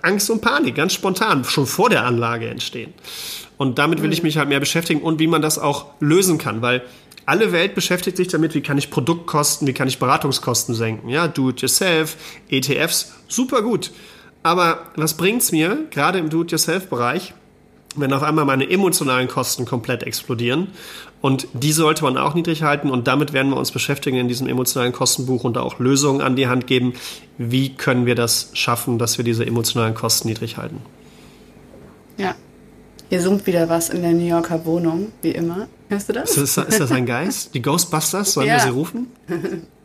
Angst 0.03 0.31
und 0.31 0.41
Panik 0.41 0.75
ganz 0.75 0.95
spontan 0.95 1.45
schon 1.45 1.67
vor 1.67 1.91
der 1.91 2.05
Anlage 2.05 2.49
entstehen. 2.49 2.93
Und 3.57 3.79
damit 3.79 4.03
will 4.03 4.13
ich 4.13 4.21
mhm. 4.21 4.27
mich 4.27 4.39
halt 4.39 4.49
mehr 4.49 4.61
beschäftigen 4.61 5.01
und 5.01 5.19
wie 5.19 5.27
man 5.27 5.43
das 5.43 5.59
auch 5.59 5.87
lösen 6.01 6.39
kann, 6.39 6.61
weil 6.61 6.83
alle 7.27 7.53
Welt 7.53 7.75
beschäftigt 7.75 8.17
sich 8.17 8.29
damit, 8.29 8.55
wie 8.55 8.61
kann 8.61 8.79
ich 8.79 8.91
Produktkosten, 8.91 9.67
wie 9.67 9.73
kann 9.73 9.89
ich 9.89 9.99
Beratungskosten 9.99 10.75
senken. 10.75 11.09
Ja, 11.09 11.29
Do-it-yourself, 11.29 12.17
ETFs, 12.49 13.13
super 13.29 13.63
gut. 13.63 13.91
Aber 14.43 14.87
was 14.95 15.15
bringt's 15.15 15.51
mir, 15.51 15.87
gerade 15.91 16.21
im 16.21 16.31
Do-it-yourself-Bereich, 16.31 17.35
wenn 17.97 18.13
auf 18.13 18.23
einmal 18.23 18.45
meine 18.45 18.71
emotionalen 18.71 19.27
Kosten 19.27 19.65
komplett 19.65 20.05
explodieren? 20.05 20.69
Und 21.21 21.49
die 21.53 21.73
sollte 21.73 22.05
man 22.05 22.17
auch 22.17 22.35
niedrig 22.35 22.63
halten 22.63 22.91
und 22.91 23.09
damit 23.09 23.33
werden 23.33 23.51
wir 23.51 23.57
uns 23.57 23.73
beschäftigen 23.73 24.19
in 24.19 24.29
diesem 24.29 24.47
emotionalen 24.47 24.93
Kostenbuch 24.93 25.43
und 25.43 25.59
auch 25.59 25.81
Lösungen 25.81 26.21
an 26.21 26.37
die 26.37 26.47
Hand 26.47 26.69
geben. 26.69 26.93
Wie 27.39 27.75
können 27.75 28.07
wir 28.07 28.15
das 28.15 28.51
schaffen, 28.53 28.99
dass 28.99 29.19
wir 29.19 29.25
diese 29.25 29.45
emotionalen 29.45 29.95
Kosten 29.95 30.29
niedrig 30.29 30.59
halten? 30.59 30.81
Ja, 32.17 32.37
hier 33.09 33.21
summt 33.21 33.47
wieder 33.47 33.69
was 33.69 33.89
in 33.89 34.03
der 34.03 34.13
New 34.13 34.27
Yorker 34.27 34.65
Wohnung, 34.65 35.13
wie 35.23 35.31
immer. 35.31 35.69
Hörst 35.89 36.09
du 36.09 36.13
das? 36.13 36.37
Ist 36.37 36.57
das, 36.57 36.67
ist 36.67 36.81
das 36.81 36.93
ein 36.93 37.07
Geist? 37.07 37.55
Die 37.55 37.63
Ghostbusters? 37.63 38.33
Sollen 38.33 38.49
ja. 38.49 38.55
wir 38.55 38.61
sie 38.61 38.71
rufen? 38.71 39.09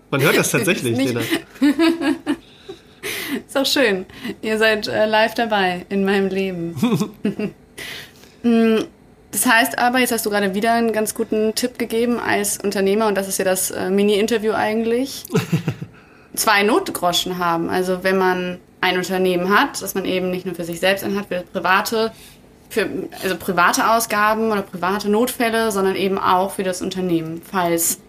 Man 0.10 0.22
hört 0.22 0.38
das 0.38 0.52
tatsächlich, 0.52 0.98
Lena. 0.98 1.22
ist 3.48 3.58
auch 3.58 3.66
schön. 3.66 4.06
Ihr 4.42 4.58
seid 4.58 4.88
äh, 4.88 5.06
live 5.06 5.36
dabei 5.36 5.86
in 5.90 6.06
meinem 6.06 6.30
Leben. 6.30 7.54
Mm, 8.44 8.86
das 9.30 9.46
heißt 9.46 9.78
aber, 9.78 10.00
jetzt 10.00 10.12
hast 10.12 10.26
du 10.26 10.32
gerade 10.32 10.56
wieder 10.56 10.74
einen 10.74 10.94
ganz 10.94 11.14
guten 11.14 11.54
Tipp 11.54 11.78
gegeben 11.78 12.20
als 12.20 12.58
Unternehmer, 12.58 13.06
und 13.06 13.14
das 13.14 13.28
ist 13.28 13.38
ja 13.38 13.46
das 13.46 13.70
äh, 13.70 13.92
Mini-Interview 13.92 14.54
eigentlich, 14.54 15.26
zwei 16.34 16.64
Notgroschen 16.64 17.38
haben. 17.38 17.70
Also 17.70 18.04
wenn 18.04 18.18
man 18.18 18.58
ein 18.82 18.98
Unternehmen 18.98 19.56
hat, 19.56 19.80
dass 19.82 19.94
man 19.94 20.06
eben 20.06 20.32
nicht 20.32 20.48
nur 20.48 20.56
für 20.56 20.64
sich 20.64 20.80
selbst 20.80 21.04
einen 21.04 21.20
hat, 21.20 21.28
für 21.28 21.44
private 21.54 22.12
für 22.72 22.88
also 23.22 23.36
private 23.36 23.92
Ausgaben 23.92 24.52
oder 24.52 24.62
private 24.62 25.10
Notfälle, 25.10 25.72
sondern 25.72 25.96
eben 25.96 26.18
auch 26.18 26.52
für 26.52 26.64
das 26.64 26.82
Unternehmen, 26.82 27.42
falls 27.44 28.00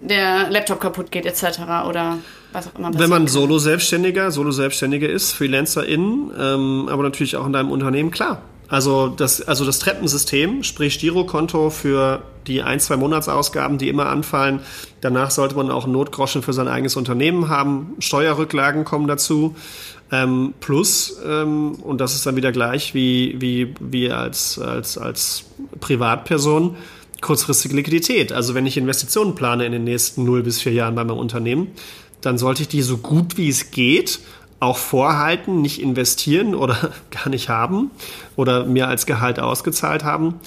der 0.00 0.50
Laptop 0.50 0.80
kaputt 0.80 1.10
geht 1.10 1.24
etc. 1.24 1.60
oder 1.88 2.18
was 2.52 2.68
auch 2.68 2.78
immer. 2.78 2.96
Wenn 2.96 3.10
man 3.10 3.26
Solo-Selbstständiger, 3.26 4.30
Solo-Selbstständiger 4.30 5.08
ist, 5.08 5.32
Freelancerin, 5.32 6.30
ähm, 6.38 6.88
aber 6.90 7.02
natürlich 7.02 7.36
auch 7.36 7.46
in 7.46 7.52
deinem 7.54 7.70
Unternehmen, 7.70 8.10
klar. 8.10 8.42
Also 8.68 9.08
das, 9.08 9.42
also 9.42 9.64
das 9.64 9.78
Treppensystem, 9.78 10.62
sprich 10.62 10.98
Girokonto 10.98 11.70
für 11.70 12.22
die 12.46 12.62
ein, 12.62 12.80
zwei 12.80 12.96
Monatsausgaben, 12.96 13.78
die 13.78 13.88
immer 13.88 14.06
anfallen. 14.06 14.60
Danach 15.00 15.30
sollte 15.30 15.54
man 15.54 15.70
auch 15.70 15.86
Notgroschen 15.86 16.42
für 16.42 16.52
sein 16.52 16.68
eigenes 16.68 16.96
Unternehmen 16.96 17.48
haben. 17.48 17.94
Steuerrücklagen 17.98 18.84
kommen 18.84 19.06
dazu. 19.06 19.54
Ähm, 20.12 20.54
plus, 20.60 21.16
ähm, 21.26 21.72
und 21.76 22.00
das 22.00 22.14
ist 22.14 22.26
dann 22.26 22.36
wieder 22.36 22.52
gleich 22.52 22.94
wie, 22.94 23.36
wie, 23.40 23.74
wie 23.80 24.10
als, 24.10 24.58
als, 24.58 24.98
als 24.98 25.44
Privatperson, 25.80 26.76
kurzfristige 27.20 27.74
Liquidität. 27.74 28.32
Also 28.32 28.54
wenn 28.54 28.66
ich 28.66 28.76
Investitionen 28.76 29.34
plane 29.34 29.64
in 29.64 29.72
den 29.72 29.84
nächsten 29.84 30.24
0 30.24 30.42
bis 30.42 30.60
4 30.60 30.72
Jahren 30.72 30.94
bei 30.94 31.04
meinem 31.04 31.18
Unternehmen, 31.18 31.68
dann 32.20 32.38
sollte 32.38 32.62
ich 32.62 32.68
die 32.68 32.82
so 32.82 32.98
gut 32.98 33.36
wie 33.36 33.48
es 33.48 33.70
geht 33.70 34.20
auch 34.60 34.78
vorhalten, 34.78 35.60
nicht 35.60 35.80
investieren 35.80 36.54
oder 36.54 36.92
gar 37.10 37.28
nicht 37.28 37.48
haben 37.48 37.90
oder 38.36 38.64
mir 38.64 38.88
als 38.88 39.06
Gehalt 39.06 39.38
ausgezahlt 39.38 40.04
haben. 40.04 40.40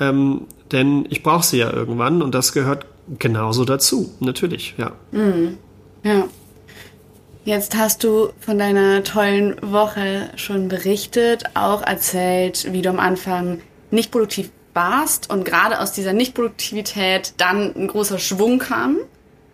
Ähm, 0.00 0.42
denn 0.72 1.06
ich 1.10 1.22
brauche 1.22 1.44
sie 1.44 1.58
ja 1.58 1.72
irgendwann 1.72 2.22
und 2.22 2.34
das 2.34 2.52
gehört 2.52 2.86
genauso 3.18 3.64
dazu, 3.64 4.12
natürlich, 4.20 4.74
ja. 4.78 4.92
Mhm. 5.12 5.58
Ja. 6.02 6.24
Jetzt 7.46 7.76
hast 7.76 8.02
du 8.02 8.30
von 8.40 8.58
deiner 8.58 9.04
tollen 9.04 9.54
Woche 9.62 10.30
schon 10.34 10.66
berichtet, 10.66 11.44
auch 11.54 11.80
erzählt, 11.80 12.72
wie 12.72 12.82
du 12.82 12.88
am 12.88 12.98
Anfang 12.98 13.60
nicht 13.92 14.10
produktiv 14.10 14.50
warst 14.74 15.30
und 15.30 15.44
gerade 15.44 15.78
aus 15.78 15.92
dieser 15.92 16.12
Nichtproduktivität 16.12 17.34
dann 17.36 17.72
ein 17.76 17.86
großer 17.86 18.18
Schwung 18.18 18.58
kam. 18.58 18.96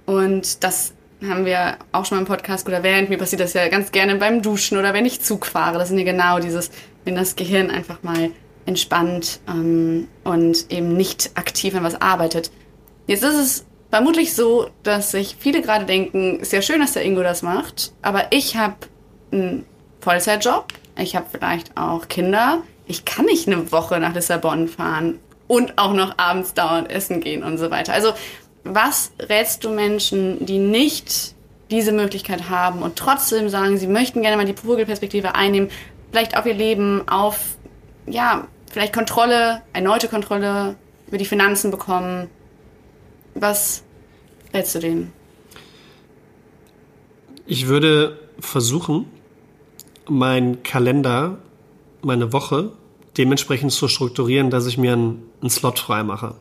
Und 0.07 0.65
das 0.65 0.95
haben 1.23 1.45
wir 1.45 1.77
auch 1.93 2.07
schon 2.07 2.17
mal 2.17 2.23
im 2.23 2.27
Podcast 2.27 2.65
gut 2.65 2.73
erwähnt. 2.73 3.11
Mir 3.11 3.19
passiert 3.19 3.43
das 3.43 3.53
ja 3.53 3.69
ganz 3.69 3.93
gerne 3.93 4.17
beim 4.17 4.41
Duschen 4.41 4.79
oder 4.79 4.95
wenn 4.95 5.05
ich 5.05 5.21
Zug 5.21 5.45
fahre. 5.45 5.79
Das 5.79 5.89
sind 5.89 5.99
ja 5.99 6.05
genau 6.05 6.39
dieses, 6.39 6.71
wenn 7.05 7.15
das 7.15 7.37
Gehirn 7.37 7.69
einfach 7.69 8.03
mal 8.03 8.31
entspannt 8.65 9.39
ähm, 9.47 10.09
und 10.25 10.73
eben 10.73 10.97
nicht 10.97 11.33
aktiv 11.35 11.75
an 11.75 11.85
was 11.85 12.01
arbeitet. 12.01 12.51
Jetzt 13.07 13.23
ist 13.23 13.35
es 13.35 13.67
vermutlich 13.93 14.35
so, 14.35 14.71
dass 14.85 15.11
sich 15.11 15.37
viele 15.39 15.61
gerade 15.61 15.85
denken, 15.85 16.41
ist 16.41 16.53
ja 16.55 16.63
schön, 16.63 16.81
dass 16.81 16.95
der 16.95 17.05
Ingo 17.05 17.23
das 17.23 17.43
macht, 17.43 17.93
aber 18.01 18.25
ich 18.31 18.57
habe 18.57 18.77
einen 19.31 19.67
Vollzeitjob, 20.01 20.65
ich 20.99 21.15
habe 21.15 21.27
vielleicht 21.31 21.77
auch 21.77 22.09
Kinder, 22.09 22.63
ich 22.87 23.05
kann 23.05 23.27
nicht 23.27 23.47
eine 23.47 23.71
Woche 23.71 24.01
nach 24.01 24.15
Lissabon 24.15 24.69
fahren 24.69 25.19
und 25.47 25.77
auch 25.77 25.93
noch 25.93 26.17
abends 26.17 26.55
dauernd 26.55 26.91
essen 26.91 27.21
gehen 27.21 27.45
und 27.45 27.59
so 27.59 27.71
weiter. 27.71 27.93
Also 27.93 28.15
was 28.65 29.13
rätst 29.19 29.63
du 29.63 29.69
Menschen, 29.69 30.47
die 30.47 30.59
nicht 30.59 31.35
diese 31.71 31.93
Möglichkeit 31.93 32.49
haben 32.49 32.81
und 32.83 32.97
trotzdem 32.97 33.51
sagen, 33.51 33.77
sie 33.77 33.89
möchten 33.89 34.23
gerne 34.23 34.39
mal 34.39 34.47
die 34.47 34.55
Vogelperspektive 34.55 35.35
einnehmen, 35.35 35.69
vielleicht 36.11 36.39
auf 36.39 36.47
ihr 36.47 36.55
Leben, 36.55 37.07
auf, 37.09 37.57
ja, 38.07 38.49
vielleicht 38.71 38.95
Kontrolle, 38.95 39.61
erneute 39.75 40.09
Kontrolle 40.09 40.77
über 41.09 41.19
die 41.19 41.27
Finanzen 41.27 41.71
bekommen. 41.71 42.31
Was 43.35 43.83
rätst 44.55 44.75
du 44.75 44.79
denen? 44.81 45.13
Ich 47.47 47.67
würde 47.67 48.19
versuchen, 48.39 49.07
meinen 50.09 50.63
Kalender, 50.63 51.39
meine 52.03 52.33
Woche 52.33 52.73
dementsprechend 53.17 53.73
zu 53.73 53.89
strukturieren, 53.89 54.51
dass 54.51 54.67
ich 54.67 54.79
mir 54.79 54.95
einen, 54.95 55.23
einen 55.41 55.51
Slot 55.51 55.79
frei 55.79 56.03
mache. 56.03 56.35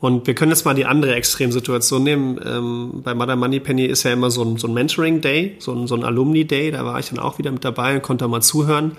Und 0.00 0.26
wir 0.26 0.34
können 0.34 0.50
jetzt 0.50 0.64
mal 0.64 0.74
die 0.74 0.84
andere 0.84 1.14
Extremsituation 1.14 2.02
nehmen. 2.02 2.40
Ähm, 2.44 3.02
bei 3.04 3.14
Mother 3.14 3.36
Money 3.36 3.60
Penny 3.60 3.84
ist 3.84 4.02
ja 4.02 4.12
immer 4.12 4.30
so 4.32 4.42
ein, 4.42 4.56
so 4.56 4.66
ein 4.66 4.74
Mentoring 4.74 5.20
Day, 5.20 5.54
so 5.60 5.72
ein, 5.72 5.86
so 5.86 5.94
ein 5.94 6.02
Alumni 6.02 6.44
Day. 6.44 6.72
Da 6.72 6.84
war 6.84 6.98
ich 6.98 7.10
dann 7.10 7.20
auch 7.20 7.38
wieder 7.38 7.52
mit 7.52 7.64
dabei 7.64 7.94
und 7.94 8.02
konnte 8.02 8.26
mal 8.26 8.42
zuhören. 8.42 8.96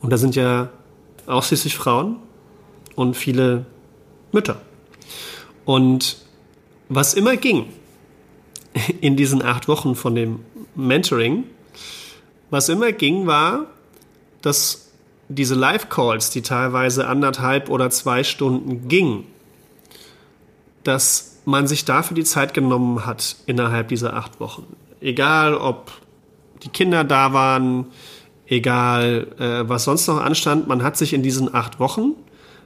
Und 0.00 0.12
da 0.12 0.16
sind 0.16 0.36
ja 0.36 0.70
ausschließlich 1.26 1.76
Frauen 1.76 2.18
und 2.94 3.16
viele 3.16 3.66
Mütter. 4.30 4.60
Und 5.64 6.23
was 6.88 7.14
immer 7.14 7.36
ging 7.36 7.66
in 9.00 9.16
diesen 9.16 9.42
acht 9.42 9.68
Wochen 9.68 9.94
von 9.94 10.14
dem 10.14 10.40
Mentoring, 10.74 11.44
was 12.50 12.68
immer 12.68 12.92
ging, 12.92 13.26
war, 13.26 13.66
dass 14.42 14.90
diese 15.28 15.54
Live-Calls, 15.54 16.30
die 16.30 16.42
teilweise 16.42 17.06
anderthalb 17.06 17.70
oder 17.70 17.90
zwei 17.90 18.24
Stunden 18.24 18.88
gingen, 18.88 19.24
dass 20.82 21.38
man 21.44 21.66
sich 21.66 21.84
dafür 21.84 22.14
die 22.14 22.24
Zeit 22.24 22.54
genommen 22.54 23.06
hat 23.06 23.36
innerhalb 23.46 23.88
dieser 23.88 24.14
acht 24.14 24.40
Wochen. 24.40 24.76
Egal, 25.00 25.54
ob 25.54 25.92
die 26.62 26.68
Kinder 26.68 27.04
da 27.04 27.32
waren, 27.32 27.86
egal, 28.46 29.28
äh, 29.38 29.68
was 29.68 29.84
sonst 29.84 30.06
noch 30.06 30.20
anstand, 30.20 30.66
man 30.68 30.82
hat 30.82 30.96
sich 30.96 31.12
in 31.12 31.22
diesen 31.22 31.54
acht 31.54 31.80
Wochen, 31.80 32.12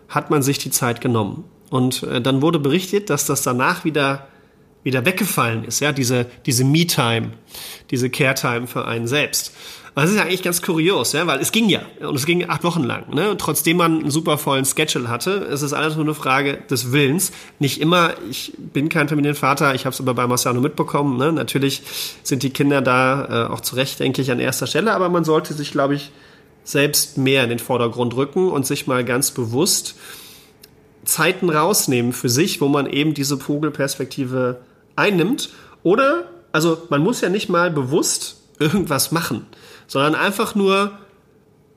hat 0.09 0.31
man 0.31 0.43
sich 0.43 0.59
die 0.59 0.71
Zeit 0.71 1.01
genommen. 1.01 1.45
Und 1.71 2.03
äh, 2.03 2.21
dann 2.21 2.43
wurde 2.43 2.59
berichtet, 2.59 3.11
dass 3.11 3.27
das 3.27 3.43
danach 3.43 3.85
wieder 3.85 4.29
wieder 4.85 5.05
weggefallen 5.05 5.65
ist, 5.65 5.81
ja, 5.81 5.93
diese, 5.93 6.27
diese 6.47 6.65
Me-Time, 6.65 7.33
diese 7.91 8.11
Care-Time 8.11 8.67
für 8.67 8.87
einen 8.87 9.07
selbst. 9.07 9.53
Das 9.95 10.11
ist 10.11 10.17
ja 10.17 10.23
eigentlich 10.23 10.45
ganz 10.45 10.63
kurios, 10.63 11.13
ja, 11.13 11.27
weil 11.27 11.41
es 11.41 11.51
ging 11.51 11.69
ja 11.69 11.81
und 12.01 12.15
es 12.15 12.25
ging 12.25 12.49
acht 12.49 12.63
Wochen 12.63 12.85
lang. 12.85 13.13
Ne? 13.13 13.33
Und 13.33 13.41
trotzdem 13.41 13.79
man 13.79 13.99
einen 13.99 14.11
super 14.13 14.39
vollen 14.39 14.65
Schedule 14.65 15.09
hatte, 15.09 15.49
es 15.51 15.63
ist 15.63 15.73
alles 15.73 15.97
nur 15.97 16.05
eine 16.05 16.15
Frage 16.15 16.59
des 16.71 16.93
Willens. 16.93 17.33
Nicht 17.59 17.81
immer, 17.81 18.15
ich 18.31 18.53
bin 18.57 18.89
kein 18.89 19.09
Familienvater, 19.09 19.75
ich 19.75 19.87
habe 19.87 19.95
es 19.95 20.01
aber 20.01 20.15
bei 20.15 20.29
Marciano 20.29 20.61
mitbekommen. 20.61 21.17
Ne? 21.19 21.33
Natürlich 21.33 21.83
sind 22.23 22.45
die 22.45 22.51
Kinder 22.51 22.81
da 22.81 23.47
äh, 23.47 23.53
auch 23.53 23.61
zu 23.61 23.75
Recht, 23.75 23.99
denke 23.99 24.23
ich, 24.23 24.31
an 24.31 24.39
erster 24.39 24.69
Stelle, 24.69 24.95
aber 24.95 25.09
man 25.09 25.25
sollte 25.25 25.53
sich, 25.53 25.73
glaube 25.73 25.97
ich, 25.97 26.13
selbst 26.63 27.19
mehr 27.19 27.43
in 27.43 27.49
den 27.49 27.59
Vordergrund 27.59 28.15
rücken 28.15 28.49
und 28.49 28.67
sich 28.67 28.87
mal 28.87 29.05
ganz 29.05 29.33
bewusst 29.33 29.97
Zeiten 31.09 31.51
rausnehmen 31.51 32.13
für 32.13 32.29
sich, 32.29 32.61
wo 32.61 32.69
man 32.69 32.87
eben 32.87 33.15
diese 33.15 33.39
Vogelperspektive 33.39 34.61
einnimmt. 34.97 35.51
Oder, 35.83 36.25
also 36.53 36.83
man 36.91 37.03
muss 37.03 37.21
ja 37.21 37.29
nicht 37.29 37.49
mal 37.49 37.71
bewusst 37.71 38.37
irgendwas 38.59 39.13
machen 39.13 39.47
sondern 39.89 40.15
einfach 40.15 40.55
nur 40.55 40.93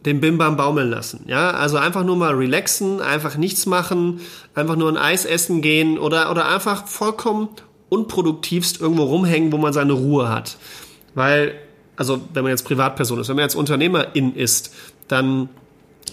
den 0.05 0.19
Bimbam 0.19 0.57
baumeln 0.57 0.89
lassen. 0.89 1.23
Ja, 1.27 1.51
also 1.51 1.77
einfach 1.77 2.03
nur 2.03 2.15
mal 2.15 2.33
relaxen, 2.33 3.01
einfach 3.01 3.37
nichts 3.37 3.65
machen, 3.65 4.19
einfach 4.53 4.75
nur 4.75 4.89
ein 4.89 4.97
Eis 4.97 5.25
essen 5.25 5.61
gehen 5.61 5.97
oder, 5.97 6.29
oder 6.29 6.47
einfach 6.47 6.87
vollkommen 6.87 7.49
unproduktivst 7.89 8.79
irgendwo 8.79 9.03
rumhängen, 9.03 9.51
wo 9.51 9.57
man 9.57 9.73
seine 9.73 9.93
Ruhe 9.93 10.29
hat. 10.29 10.57
Weil, 11.13 11.55
also 11.95 12.21
wenn 12.33 12.43
man 12.43 12.51
jetzt 12.51 12.63
Privatperson 12.63 13.19
ist, 13.19 13.29
wenn 13.29 13.35
man 13.35 13.43
jetzt 13.43 13.55
Unternehmerin 13.55 14.35
ist, 14.35 14.73
dann 15.07 15.49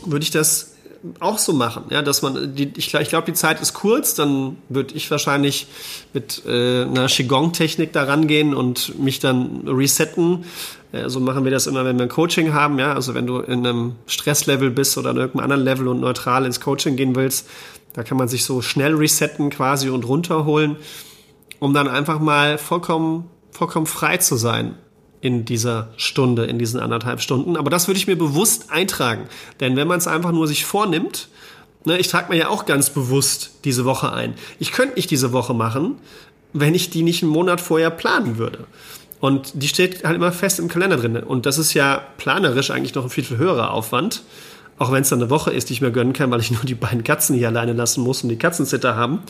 würde 0.04 0.22
ich 0.22 0.31
das 0.31 0.74
auch 1.20 1.38
so 1.38 1.52
machen, 1.52 1.84
ja, 1.90 2.02
dass 2.02 2.22
man, 2.22 2.54
die, 2.54 2.72
ich, 2.76 2.92
ich 2.92 3.08
glaube, 3.08 3.26
die 3.26 3.32
Zeit 3.32 3.61
ist 3.61 3.74
kurz, 3.74 4.14
dann 4.14 4.56
würde 4.68 4.94
ich 4.94 5.11
wahrscheinlich 5.11 5.66
mit 6.12 6.42
äh, 6.46 6.82
einer 6.82 7.06
Qigong-Technik 7.06 7.92
da 7.92 8.04
rangehen 8.04 8.54
und 8.54 8.98
mich 8.98 9.20
dann 9.20 9.68
resetten. 9.68 10.44
Äh, 10.92 11.08
so 11.08 11.20
machen 11.20 11.44
wir 11.44 11.50
das 11.50 11.66
immer, 11.66 11.84
wenn 11.84 11.96
wir 11.98 12.04
ein 12.04 12.08
Coaching 12.08 12.52
haben, 12.52 12.78
ja, 12.78 12.94
also 12.94 13.14
wenn 13.14 13.26
du 13.26 13.38
in 13.38 13.66
einem 13.66 13.96
Stresslevel 14.06 14.70
bist 14.70 14.98
oder 14.98 15.11
in 15.11 15.16
irgendeinem 15.16 15.44
anderen 15.44 15.64
Level 15.64 15.88
und 15.88 16.00
neutral 16.00 16.44
ins 16.44 16.61
Coaching 16.61 16.96
gehen 16.96 17.14
willst, 17.14 17.48
da 17.92 18.02
kann 18.02 18.16
man 18.16 18.28
sich 18.28 18.44
so 18.44 18.61
schnell 18.61 18.94
resetten 18.94 19.50
quasi 19.50 19.90
und 19.90 20.06
runterholen, 20.06 20.76
um 21.61 21.74
dann 21.74 21.88
einfach 21.88 22.18
mal 22.18 22.58
vollkommen, 22.58 23.30
vollkommen 23.50 23.87
frei 23.87 24.16
zu 24.18 24.37
sein 24.37 24.74
in 25.20 25.44
dieser 25.44 25.88
Stunde, 25.96 26.44
in 26.44 26.59
diesen 26.59 26.81
anderthalb 26.81 27.20
Stunden. 27.20 27.57
Aber 27.57 27.70
das 27.70 27.88
würde 27.88 27.98
ich 27.98 28.07
mir 28.07 28.16
bewusst 28.16 28.70
eintragen. 28.70 29.28
Denn 29.61 29.76
wenn 29.76 29.88
man 29.88 29.98
es 29.98 30.07
einfach 30.07 30.33
nur 30.33 30.46
sich 30.46 30.64
vornimmt, 30.64 31.28
ne, 31.85 31.98
ich 31.98 32.09
trage 32.09 32.33
mir 32.33 32.38
ja 32.38 32.48
auch 32.48 32.66
ganz 32.66 32.90
bewusst 32.90 33.52
diese 33.64 33.85
Woche 33.85 34.12
ein. 34.12 34.35
Ich 34.59 34.72
könnte 34.72 34.94
nicht 34.94 35.11
diese 35.11 35.33
Woche 35.33 35.54
machen, 35.54 35.96
wenn 36.52 36.74
ich 36.74 36.90
die 36.90 37.02
nicht 37.02 37.22
einen 37.22 37.33
Monat 37.33 37.61
vorher 37.61 37.90
planen 37.90 38.38
würde. 38.38 38.66
Und 39.20 39.62
die 39.62 39.68
steht 39.68 40.04
halt 40.04 40.14
immer 40.14 40.31
fest 40.31 40.61
im 40.61 40.68
Kalender 40.68 40.96
drin. 40.96 41.16
Und 41.16 41.46
das 41.46 41.59
ist 41.59 41.74
ja 41.74 42.00
planerisch 42.18 42.70
eigentlich 42.70 42.94
noch 42.94 43.04
ein 43.04 43.11
viel, 43.11 43.24
viel 43.24 43.38
höherer 43.38 43.72
Aufwand. 43.72 44.22
Auch 44.78 44.92
wenn 44.92 45.02
es 45.02 45.09
dann 45.09 45.20
eine 45.20 45.31
Woche 45.31 45.50
ist, 45.50 45.68
die 45.68 45.72
ich 45.72 45.81
mir 45.81 45.90
gönnen 45.90 46.12
kann, 46.12 46.31
weil 46.31 46.40
ich 46.40 46.52
nur 46.52 46.62
die 46.62 46.76
beiden 46.76 47.02
Katzen 47.02 47.37
hier 47.37 47.48
alleine 47.48 47.72
lassen 47.72 48.02
muss 48.04 48.22
und 48.22 48.28
die 48.28 48.38
Katzenzitter 48.38 48.94
haben, 48.94 49.22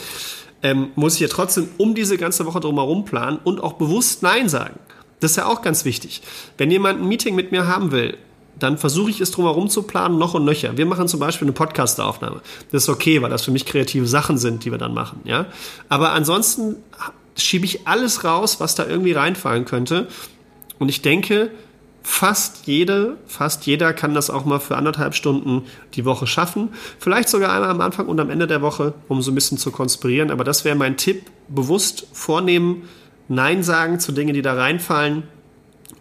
ähm, 0.63 0.89
muss 0.95 1.15
ich 1.15 1.21
ja 1.21 1.29
trotzdem 1.29 1.69
um 1.79 1.95
diese 1.95 2.19
ganze 2.19 2.45
Woche 2.45 2.61
drumherum 2.61 3.07
planen 3.07 3.39
und 3.45 3.63
auch 3.63 3.75
bewusst 3.75 4.23
Nein 4.23 4.51
sagen. 4.51 4.79
Das 5.21 5.33
ist 5.33 5.37
ja 5.37 5.47
auch 5.47 5.63
ganz 5.63 5.85
wichtig. 5.85 6.23
Wenn 6.57 6.71
jemand 6.71 7.01
ein 7.01 7.09
Meeting 7.09 7.35
mit 7.35 7.53
mir 7.53 7.67
haben 7.67 7.91
will, 7.91 8.17
dann 8.59 8.79
versuche 8.79 9.11
ich 9.11 9.21
es 9.21 9.31
drumherum 9.31 9.69
zu 9.69 9.83
planen, 9.83 10.19
noch 10.19 10.35
und 10.35 10.45
nöcher. 10.45 10.77
Wir 10.77 10.87
machen 10.87 11.09
zum 11.09 11.21
Beispiel 11.21 11.47
eine 11.47 11.53
Podcast-Aufnahme. 11.53 12.41
Das 12.73 12.85
ist 12.85 12.89
okay, 12.89 13.23
weil 13.23 13.31
das 13.31 13.45
für 13.45 13.51
mich 13.51 13.67
kreative 13.67 14.07
Sachen 14.07 14.39
sind, 14.39 14.65
die 14.65 14.71
wir 14.71 14.79
dann 14.79 14.95
machen. 14.95 15.21
Ja? 15.25 15.47
Aber 15.89 16.13
ansonsten 16.13 16.77
schiebe 17.37 17.65
ich 17.65 17.87
alles 17.87 18.25
raus, 18.25 18.61
was 18.61 18.75
da 18.75 18.87
irgendwie 18.87 19.13
reinfallen 19.13 19.65
könnte. 19.65 20.09
Und 20.79 20.89
ich 20.89 21.03
denke, 21.03 21.51
fast 22.03 22.67
jede, 22.67 23.17
fast 23.27 23.67
jeder 23.67 23.93
kann 23.93 24.15
das 24.15 24.31
auch 24.31 24.45
mal 24.45 24.59
für 24.59 24.77
anderthalb 24.77 25.15
Stunden 25.15 25.65
die 25.95 26.05
Woche 26.05 26.27
schaffen. 26.27 26.71
Vielleicht 26.99 27.29
sogar 27.29 27.53
einmal 27.53 27.71
am 27.71 27.81
Anfang 27.81 28.07
und 28.07 28.19
am 28.19 28.31
Ende 28.31 28.47
der 28.47 28.63
Woche, 28.63 28.95
um 29.09 29.23
so 29.23 29.31
ein 29.31 29.35
bisschen 29.35 29.59
zu 29.59 29.71
konspirieren. 29.71 30.31
Aber 30.31 30.43
das 30.43 30.65
wäre 30.65 30.77
mein 30.77 30.97
Tipp. 30.97 31.27
Bewusst 31.49 32.07
vornehmen, 32.13 32.89
Nein 33.29 33.63
sagen 33.63 34.01
zu 34.01 34.13
Dingen, 34.13 34.35
die 34.35 34.43
da 34.43 34.55
reinfallen. 34.55 35.25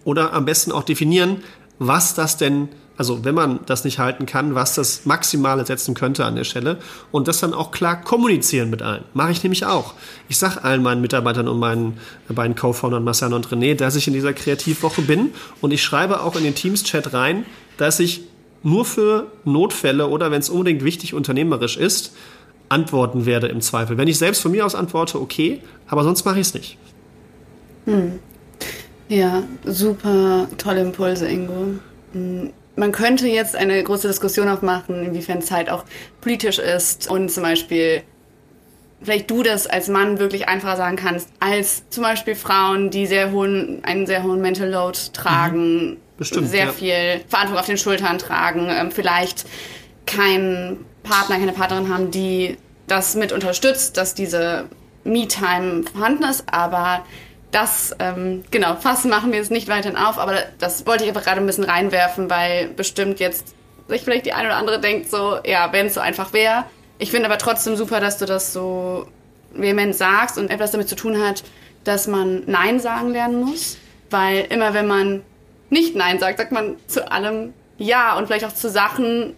Oder 0.04 0.34
am 0.34 0.46
besten 0.46 0.72
auch 0.72 0.84
definieren, 0.84 1.44
was 1.80 2.14
das 2.14 2.38
denn 2.38 2.70
also 2.98 3.24
wenn 3.24 3.36
man 3.36 3.60
das 3.66 3.84
nicht 3.84 4.00
halten 4.00 4.26
kann, 4.26 4.56
was 4.56 4.74
das 4.74 5.06
Maximale 5.06 5.66
setzen 5.66 5.94
könnte 5.94 6.26
an 6.26 6.36
der 6.36 6.44
Stelle 6.44 6.80
und 7.12 7.28
das 7.28 7.40
dann 7.40 7.54
auch 7.54 7.72
klar 7.72 8.02
kommunizieren 8.02 8.72
mit 8.72 8.82
allen. 8.82 9.04
Mache 9.14 9.32
ich 9.32 9.44
nämlich 9.44 9.66
auch. 9.66 9.94
Ich 10.28 10.38
sage 10.38 10.64
allen 10.64 10.82
meinen 10.82 11.02
Mitarbeitern 11.02 11.48
und 11.48 11.60
meinen 11.60 12.00
beiden 12.28 12.56
Co-Foundern 12.56 13.04
Marciano 13.04 13.36
und 13.36 13.48
René, 13.48 13.76
dass 13.76 13.96
ich 13.96 14.08
in 14.08 14.14
dieser 14.14 14.34
Kreativwoche 14.34 15.04
bin 15.04 15.32
und 15.62 15.72
ich 15.72 15.84
schreibe 15.84 16.22
auch 16.22 16.36
in 16.36 16.44
den 16.44 16.56
Teams-Chat 16.56 17.14
rein, 17.14 17.46
dass 17.78 18.00
ich 18.00 18.22
nur 18.64 18.84
für 18.84 19.28
Notfälle 19.46 20.08
oder 20.08 20.32
wenn 20.32 20.40
es 20.40 20.50
unbedingt 20.50 20.84
wichtig 20.84 21.14
unternehmerisch 21.14 21.78
ist, 21.78 22.14
antworten 22.70 23.26
werde 23.28 23.48
im 23.48 23.62
Zweifel. 23.62 23.98
Wenn 23.98 24.08
ich 24.08 24.18
selbst 24.18 24.42
von 24.42 24.52
mir 24.52 24.66
aus 24.66 24.74
antworte, 24.74 25.22
okay, 25.22 25.62
aber 25.88 26.04
sonst 26.04 26.26
mache 26.26 26.40
ich 26.40 26.48
es 26.48 26.54
nicht. 26.56 26.78
Hm. 27.88 28.20
Ja, 29.10 29.44
super 29.66 30.48
tolle 30.58 30.82
Impulse, 30.82 31.28
Ingo. 31.28 31.80
Hm 32.14 32.52
man 32.78 32.92
könnte 32.92 33.28
jetzt 33.28 33.56
eine 33.56 33.84
große 33.84 34.08
Diskussion 34.08 34.48
aufmachen, 34.48 35.04
inwiefern 35.04 35.42
Zeit 35.42 35.70
auch 35.70 35.84
politisch 36.22 36.60
ist 36.60 37.10
und 37.10 37.30
zum 37.30 37.44
Beispiel 37.44 38.04
vielleicht 39.02 39.30
du 39.30 39.44
das 39.44 39.68
als 39.68 39.90
Mann 39.90 40.20
wirklich 40.20 40.48
einfacher 40.48 40.78
sagen 40.78 40.96
kannst, 40.96 41.30
als 41.40 41.90
zum 41.90 42.04
Beispiel 42.04 42.36
Frauen, 42.36 42.90
die 42.90 43.06
sehr 43.06 43.32
hohen, 43.32 43.84
einen 43.84 44.06
sehr 44.06 44.24
hohen 44.24 44.42
Mental 44.42 44.70
Load 44.70 44.98
tragen, 45.14 45.90
mhm. 45.90 45.98
Bestimmt, 46.18 46.50
sehr 46.50 46.66
ja. 46.66 46.72
viel 46.72 47.22
Verantwortung 47.28 47.60
auf 47.60 47.66
den 47.68 47.78
Schultern 47.78 48.18
tragen, 48.18 48.68
ähm, 48.70 48.92
vielleicht 48.92 49.46
keinen 50.06 50.86
Partner, 51.04 51.38
keine 51.38 51.54
Partnerin 51.54 51.94
haben, 51.94 52.12
die 52.12 52.58
das 52.88 53.16
mit 53.16 53.32
unterstützt, 53.32 53.98
dass 53.98 54.16
diese 54.16 54.66
Me-Time 55.04 55.84
vorhanden 55.84 56.24
ist, 56.24 56.46
aber 56.48 57.06
das, 57.52 57.96
ähm, 58.00 58.44
genau, 58.52 58.76
fassen 58.76 59.10
machen 59.10 59.32
wir 59.32 59.40
jetzt 59.40 59.52
nicht 59.52 59.68
weiterhin 59.68 59.98
auf, 59.98 60.18
aber 60.18 60.36
das 60.60 60.86
wollte 60.86 61.04
ich 61.04 61.10
einfach 61.10 61.24
gerade 61.24 61.40
ein 61.40 61.48
bisschen 61.48 61.64
reinwerfen, 61.64 62.30
weil 62.30 62.68
bestimmt 62.68 63.20
jetzt 63.20 63.56
sich 63.88 64.02
vielleicht 64.02 64.26
die 64.26 64.34
eine 64.34 64.50
oder 64.50 64.58
andere 64.58 64.80
denkt 64.80 65.10
so, 65.10 65.40
ja, 65.46 65.72
wenn 65.72 65.88
es 65.88 65.94
so 65.94 66.02
einfach 66.02 66.34
wäre. 66.34 66.66
Ich 67.00 67.12
finde 67.12 67.28
aber 67.28 67.38
trotzdem 67.38 67.76
super, 67.76 68.00
dass 68.00 68.18
du 68.18 68.26
das 68.26 68.52
so 68.52 69.08
vehement 69.54 69.96
sagst 69.96 70.38
und 70.38 70.50
etwas 70.50 70.72
damit 70.72 70.90
zu 70.90 70.96
tun 70.96 71.22
hat, 71.22 71.44
dass 71.84 72.08
man 72.08 72.44
Nein 72.48 72.80
sagen 72.80 73.12
lernen 73.12 73.42
muss, 73.44 73.78
weil 74.10 74.46
immer 74.50 74.74
wenn 74.74 74.88
man 74.88 75.22
nicht 75.70 75.96
Nein 75.96 76.20
sagt, 76.20 76.38
sagt 76.38 76.52
man 76.52 76.76
zu 76.88 77.10
allem 77.12 77.54
Ja 77.78 78.18
und 78.18 78.28
vielleicht 78.28 78.46
auch 78.46 78.54
zu 78.54 78.70
Sachen, 78.70 79.36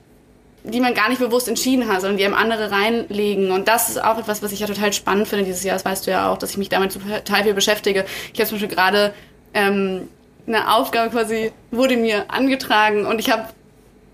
die 0.69 0.79
man 0.79 0.93
gar 0.93 1.09
nicht 1.09 1.19
bewusst 1.19 1.47
entschieden 1.47 1.87
hat, 1.87 2.01
sondern 2.01 2.17
die 2.17 2.25
einem 2.25 2.33
andere 2.33 2.71
reinlegen. 2.71 3.51
Und 3.51 3.67
das 3.67 3.89
ist 3.89 4.03
auch 4.03 4.17
etwas, 4.17 4.41
was 4.41 4.51
ich 4.51 4.59
ja 4.59 4.67
total 4.67 4.93
spannend 4.93 5.27
finde 5.27 5.45
dieses 5.45 5.63
Jahr. 5.63 5.75
Das 5.75 5.85
weißt 5.85 6.07
du 6.07 6.11
ja 6.11 6.31
auch, 6.31 6.37
dass 6.37 6.51
ich 6.51 6.57
mich 6.57 6.69
damit 6.69 6.93
total 6.93 7.43
viel 7.43 7.53
beschäftige. 7.53 8.05
Ich 8.33 8.39
habe 8.39 8.49
zum 8.49 8.59
Beispiel 8.59 8.75
gerade 8.75 9.13
ähm, 9.53 10.07
eine 10.47 10.73
Aufgabe 10.73 11.11
quasi, 11.11 11.51
wurde 11.71 11.97
mir 11.97 12.25
angetragen 12.29 13.05
und 13.05 13.19
ich 13.19 13.29
habe 13.29 13.45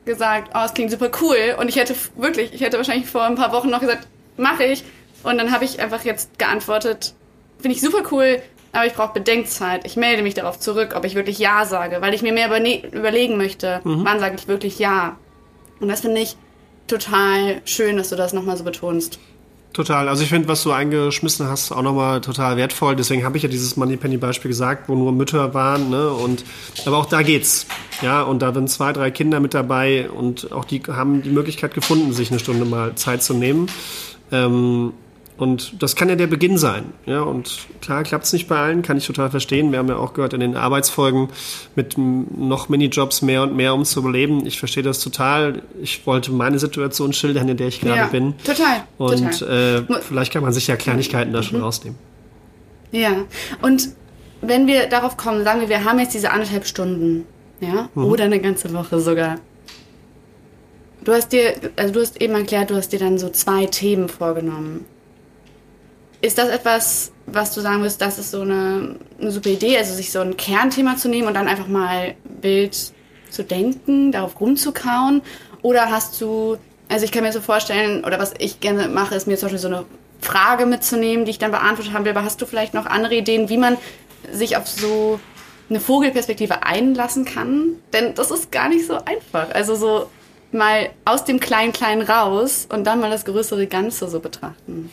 gesagt, 0.06 0.52
oh, 0.54 0.62
es 0.66 0.74
klingt 0.74 0.92
super 0.92 1.10
cool. 1.22 1.56
Und 1.60 1.70
ich 1.70 1.76
hätte 1.78 1.96
wirklich, 2.16 2.54
ich 2.54 2.62
hätte 2.62 2.78
wahrscheinlich 2.78 3.10
vor 3.10 3.24
ein 3.24 3.36
paar 3.36 3.52
Wochen 3.52 3.70
noch 3.70 3.80
gesagt, 3.80 4.08
mache 4.38 4.64
ich. 4.64 4.84
Und 5.24 5.38
dann 5.38 5.52
habe 5.52 5.66
ich 5.66 5.80
einfach 5.80 6.04
jetzt 6.06 6.38
geantwortet, 6.38 7.16
finde 7.60 7.76
ich 7.76 7.82
super 7.82 8.04
cool, 8.12 8.42
aber 8.72 8.86
ich 8.86 8.94
brauche 8.94 9.14
Bedenkzeit. 9.14 9.86
Ich 9.86 9.96
melde 9.96 10.22
mich 10.22 10.36
darauf 10.36 10.60
zurück, 10.60 10.94
ob 10.96 11.06
ich 11.06 11.16
wirklich 11.16 11.40
Ja 11.40 11.66
sage, 11.66 12.02
weil 12.02 12.14
ich 12.14 12.22
mir 12.22 12.34
mehr 12.34 12.48
überlegen 12.48 13.38
möchte, 13.38 13.82
mhm. 13.84 14.06
wann 14.06 14.20
sage 14.20 14.36
ich 14.38 14.48
wirklich 14.48 14.80
Ja. 14.80 15.18
Und 15.80 15.88
das 15.88 16.02
finde 16.02 16.22
ich 16.22 16.38
total 16.88 17.62
schön, 17.66 17.98
dass 17.98 18.10
du 18.10 18.16
das 18.16 18.34
nochmal 18.34 18.58
so 18.58 18.64
betonst. 18.64 19.20
Total. 19.76 20.08
Also 20.08 20.24
ich 20.24 20.30
finde, 20.30 20.48
was 20.48 20.64
du 20.64 20.72
eingeschmissen 20.72 21.50
hast, 21.50 21.74
auch 21.74 21.82
nochmal 21.82 22.22
total 22.22 22.56
wertvoll. 22.56 22.96
Deswegen 22.96 23.26
habe 23.26 23.36
ich 23.36 23.44
ja 23.44 23.50
dieses 23.50 23.76
Moneypenny-Beispiel 23.76 24.48
gesagt, 24.48 24.88
wo 24.88 24.96
nur 24.96 25.12
Mütter 25.12 25.54
waren. 25.54 25.90
Ne? 25.90 26.12
Und, 26.12 26.46
aber 26.86 26.98
auch 26.98 27.08
da 27.08 27.24
geht's. 27.24 27.68
Ja, 28.02 28.22
und 28.22 28.42
da 28.42 28.54
sind 28.54 28.70
zwei, 28.70 28.94
drei 28.94 29.12
Kinder 29.12 29.42
mit 29.42 29.54
dabei 29.54 30.10
und 30.10 30.54
auch 30.54 30.64
die 30.64 30.82
haben 30.88 31.24
die 31.24 31.30
Möglichkeit 31.30 31.74
gefunden, 31.74 32.14
sich 32.14 32.32
eine 32.32 32.40
Stunde 32.40 32.64
mal 32.64 32.96
Zeit 32.96 33.22
zu 33.22 33.34
nehmen. 33.34 33.68
Ähm, 34.32 34.94
und 35.38 35.82
das 35.84 35.96
kann 35.96 36.08
ja 36.08 36.16
der 36.16 36.28
Beginn 36.28 36.58
sein. 36.58 36.86
Ja, 37.06 37.22
und 37.22 37.68
klar 37.82 38.04
klappt 38.04 38.26
es 38.26 38.34
nicht 38.34 38.48
bei 38.48 38.58
allen, 38.58 38.82
kann 38.82 38.98
ich 38.98 39.06
total 39.06 39.30
verstehen. 39.30 39.72
Wir 39.72 39.80
haben 39.80 39.90
ja 39.90 39.98
auch 39.98 40.14
gehört 40.14 40.34
in 40.34 40.40
den 40.40 40.56
Arbeitsfolgen 40.56 41.30
mit 41.76 41.98
noch 41.98 42.70
Minijobs 42.70 43.22
mehr 43.22 43.44
und 43.44 43.56
mehr, 43.56 43.74
um 43.74 43.84
zu 43.84 44.00
überleben. 44.00 44.46
Ich 44.46 44.60
verstehe 44.60 44.84
das 44.84 45.00
total. 45.00 45.62
Ich 45.82 46.08
wollte 46.08 46.32
meine 46.32 46.58
Situation 46.58 47.12
schildern, 47.12 47.50
in 47.50 47.58
der 47.58 47.68
ich 47.68 47.82
gerade 47.82 47.98
ja, 47.98 48.08
bin. 48.08 48.34
Total. 48.46 48.84
Und 48.98 49.40
total. 49.40 49.84
Äh, 49.90 50.02
vielleicht 50.02 50.32
kann 50.32 50.42
man 50.42 50.54
sich 50.54 50.68
ja 50.68 50.78
Kleinigkeiten 50.78 51.34
da 51.34 51.44
schon 51.44 51.58
mhm. 51.58 51.66
rausnehmen. 51.66 52.00
Ja, 52.92 53.26
und 53.62 53.90
wenn 54.42 54.68
wir 54.68 54.88
darauf 54.88 55.18
kommen, 55.18 55.44
sagen 55.44 55.60
wir, 55.60 55.68
wir 55.68 55.84
haben 55.84 56.00
jetzt 56.00 56.14
diese 56.14 56.32
anderthalb 56.32 56.66
Stunden, 56.66 57.26
ja, 57.60 57.90
mhm. 57.94 58.06
oder 58.06 58.24
eine 58.24 58.40
ganze 58.40 58.74
Woche 58.74 59.00
sogar. 59.02 59.40
Du 61.04 61.12
hast 61.12 61.34
dir, 61.34 61.56
also 61.76 61.94
du 61.94 62.00
hast 62.00 62.22
eben 62.22 62.34
erklärt, 62.34 62.70
du 62.70 62.76
hast 62.76 62.94
dir 62.94 63.00
dann 63.00 63.18
so 63.18 63.30
zwei 63.30 63.66
Themen 63.66 64.08
vorgenommen. 64.08 64.86
Ist 66.26 66.40
das 66.40 66.50
etwas, 66.50 67.12
was 67.28 67.54
du 67.54 67.62
sagen 67.62 67.82
würdest, 67.82 68.02
das 68.02 68.18
ist 68.18 68.32
so 68.32 68.42
eine, 68.42 68.96
eine 69.22 69.30
super 69.30 69.52
Idee, 69.52 69.78
also 69.78 69.94
sich 69.94 70.12
so 70.12 70.22
ein 70.22 70.36
Kernthema 70.36 70.98
zu 70.98 71.08
nehmen 71.08 71.28
und 71.28 71.36
dann 71.36 71.48
einfach 71.48 71.68
mal 71.68 72.16
wild 72.42 72.76
zu 73.30 73.44
denken, 73.44 74.12
darauf 74.12 74.42
rumzukauen? 74.42 75.22
Oder 75.62 75.92
hast 75.92 76.20
du, 76.20 76.58
also 76.90 77.06
ich 77.06 77.12
kann 77.12 77.22
mir 77.22 77.32
so 77.32 77.42
vorstellen, 77.42 78.04
oder 78.04 78.18
was 78.18 78.34
ich 78.40 78.60
gerne 78.60 78.88
mache, 78.88 79.14
ist 79.14 79.28
mir 79.28 79.38
zum 79.38 79.50
Beispiel 79.50 79.60
so 79.60 79.68
eine 79.68 79.86
Frage 80.20 80.66
mitzunehmen, 80.66 81.26
die 81.26 81.30
ich 81.32 81.38
dann 81.38 81.52
beantwortet 81.52 81.94
haben 81.94 82.06
will, 82.06 82.12
aber 82.14 82.24
hast 82.24 82.42
du 82.42 82.48
vielleicht 82.48 82.74
noch 82.74 82.88
andere 82.88 83.14
Ideen, 83.14 83.48
wie 83.50 83.58
man 83.58 83.78
sich 84.32 84.58
auf 84.58 84.68
so 84.68 85.20
eine 85.70 85.80
Vogelperspektive 85.80 86.64
einlassen 86.64 87.26
kann? 87.26 87.76
Denn 87.94 88.16
das 88.16 88.32
ist 88.32 88.52
gar 88.52 88.70
nicht 88.70 88.88
so 88.88 88.96
einfach. 88.96 89.52
Also 89.54 89.76
so 89.76 90.10
mal 90.52 90.90
aus 91.06 91.24
dem 91.24 91.40
Klein-Klein 91.40 92.02
raus 92.02 92.68
und 92.68 92.86
dann 92.86 93.00
mal 93.00 93.12
das 93.12 93.26
größere 93.26 93.68
Ganze 93.68 94.10
so 94.10 94.20
betrachten. 94.20 94.90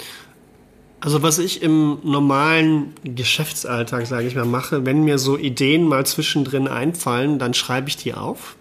Also 1.02 1.20
was 1.20 1.40
ich 1.40 1.62
im 1.62 1.98
normalen 2.04 2.94
Geschäftsalltag, 3.02 4.06
sage 4.06 4.28
ich 4.28 4.36
mal, 4.36 4.44
mache, 4.44 4.86
wenn 4.86 5.02
mir 5.02 5.18
so 5.18 5.36
Ideen 5.36 5.88
mal 5.88 6.06
zwischendrin 6.06 6.68
einfallen, 6.68 7.40
dann 7.40 7.54
schreibe 7.54 7.88
ich 7.88 7.96
die 7.96 8.14
auf 8.14 8.54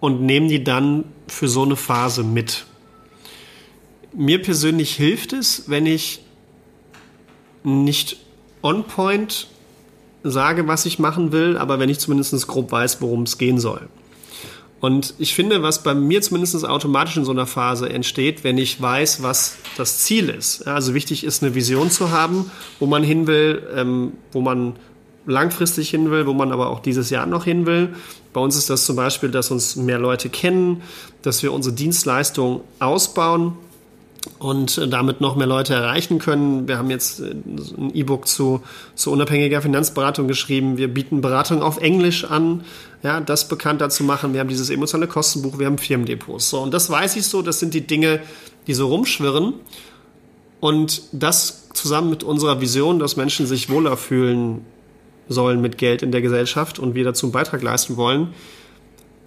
und 0.00 0.20
nehme 0.22 0.48
die 0.48 0.64
dann 0.64 1.04
für 1.28 1.46
so 1.46 1.62
eine 1.62 1.76
Phase 1.76 2.24
mit. 2.24 2.66
Mir 4.12 4.42
persönlich 4.42 4.96
hilft 4.96 5.32
es, 5.32 5.68
wenn 5.68 5.86
ich 5.86 6.24
nicht 7.62 8.16
on 8.60 8.82
point 8.82 9.46
sage, 10.24 10.66
was 10.66 10.86
ich 10.86 10.98
machen 10.98 11.30
will, 11.30 11.56
aber 11.56 11.78
wenn 11.78 11.88
ich 11.88 12.00
zumindest 12.00 12.48
grob 12.48 12.72
weiß, 12.72 13.00
worum 13.00 13.22
es 13.22 13.38
gehen 13.38 13.60
soll. 13.60 13.88
Und 14.80 15.14
ich 15.18 15.34
finde, 15.34 15.62
was 15.62 15.82
bei 15.82 15.94
mir 15.94 16.22
zumindest 16.22 16.64
automatisch 16.64 17.16
in 17.16 17.24
so 17.24 17.32
einer 17.32 17.46
Phase 17.46 17.88
entsteht, 17.88 18.44
wenn 18.44 18.58
ich 18.58 18.80
weiß, 18.80 19.22
was 19.22 19.56
das 19.76 19.98
Ziel 19.98 20.28
ist. 20.28 20.68
Also 20.68 20.94
wichtig 20.94 21.24
ist, 21.24 21.42
eine 21.42 21.54
Vision 21.54 21.90
zu 21.90 22.10
haben, 22.10 22.50
wo 22.78 22.86
man 22.86 23.02
hin 23.02 23.26
will, 23.26 23.66
ähm, 23.74 24.12
wo 24.32 24.40
man 24.40 24.76
langfristig 25.26 25.90
hin 25.90 26.10
will, 26.10 26.26
wo 26.26 26.32
man 26.32 26.52
aber 26.52 26.70
auch 26.70 26.80
dieses 26.80 27.10
Jahr 27.10 27.26
noch 27.26 27.44
hin 27.44 27.66
will. 27.66 27.94
Bei 28.32 28.40
uns 28.40 28.56
ist 28.56 28.70
das 28.70 28.86
zum 28.86 28.96
Beispiel, 28.96 29.30
dass 29.30 29.50
uns 29.50 29.74
mehr 29.76 29.98
Leute 29.98 30.28
kennen, 30.28 30.82
dass 31.22 31.42
wir 31.42 31.52
unsere 31.52 31.74
Dienstleistung 31.74 32.62
ausbauen 32.78 33.54
und 34.38 34.80
damit 34.92 35.20
noch 35.20 35.36
mehr 35.36 35.46
Leute 35.46 35.74
erreichen 35.74 36.18
können. 36.18 36.68
Wir 36.68 36.78
haben 36.78 36.90
jetzt 36.90 37.20
äh, 37.20 37.34
ein 37.76 37.90
E-Book 37.94 38.26
zu, 38.26 38.62
zu 38.94 39.10
unabhängiger 39.10 39.62
Finanzberatung 39.62 40.28
geschrieben. 40.28 40.76
Wir 40.76 40.88
bieten 40.88 41.20
Beratung 41.20 41.62
auf 41.62 41.78
Englisch 41.78 42.24
an, 42.24 42.64
ja, 43.02 43.20
das 43.20 43.48
bekannter 43.48 43.90
zu 43.90 44.04
machen. 44.04 44.32
Wir 44.32 44.40
haben 44.40 44.48
dieses 44.48 44.70
emotionale 44.70 45.08
Kostenbuch, 45.08 45.58
wir 45.58 45.66
haben 45.66 45.78
Firmendepots. 45.78 46.50
So, 46.50 46.60
und 46.60 46.74
das 46.74 46.90
weiß 46.90 47.16
ich 47.16 47.26
so, 47.26 47.42
das 47.42 47.60
sind 47.60 47.74
die 47.74 47.86
Dinge, 47.86 48.20
die 48.66 48.74
so 48.74 48.88
rumschwirren. 48.88 49.54
Und 50.60 51.02
das 51.12 51.68
zusammen 51.72 52.10
mit 52.10 52.24
unserer 52.24 52.60
Vision, 52.60 52.98
dass 52.98 53.16
Menschen 53.16 53.46
sich 53.46 53.70
wohler 53.70 53.96
fühlen 53.96 54.64
sollen 55.28 55.60
mit 55.60 55.78
Geld 55.78 56.02
in 56.02 56.10
der 56.10 56.22
Gesellschaft 56.22 56.78
und 56.78 56.94
wir 56.94 57.04
dazu 57.04 57.26
einen 57.26 57.32
Beitrag 57.32 57.62
leisten 57.62 57.96
wollen, 57.96 58.34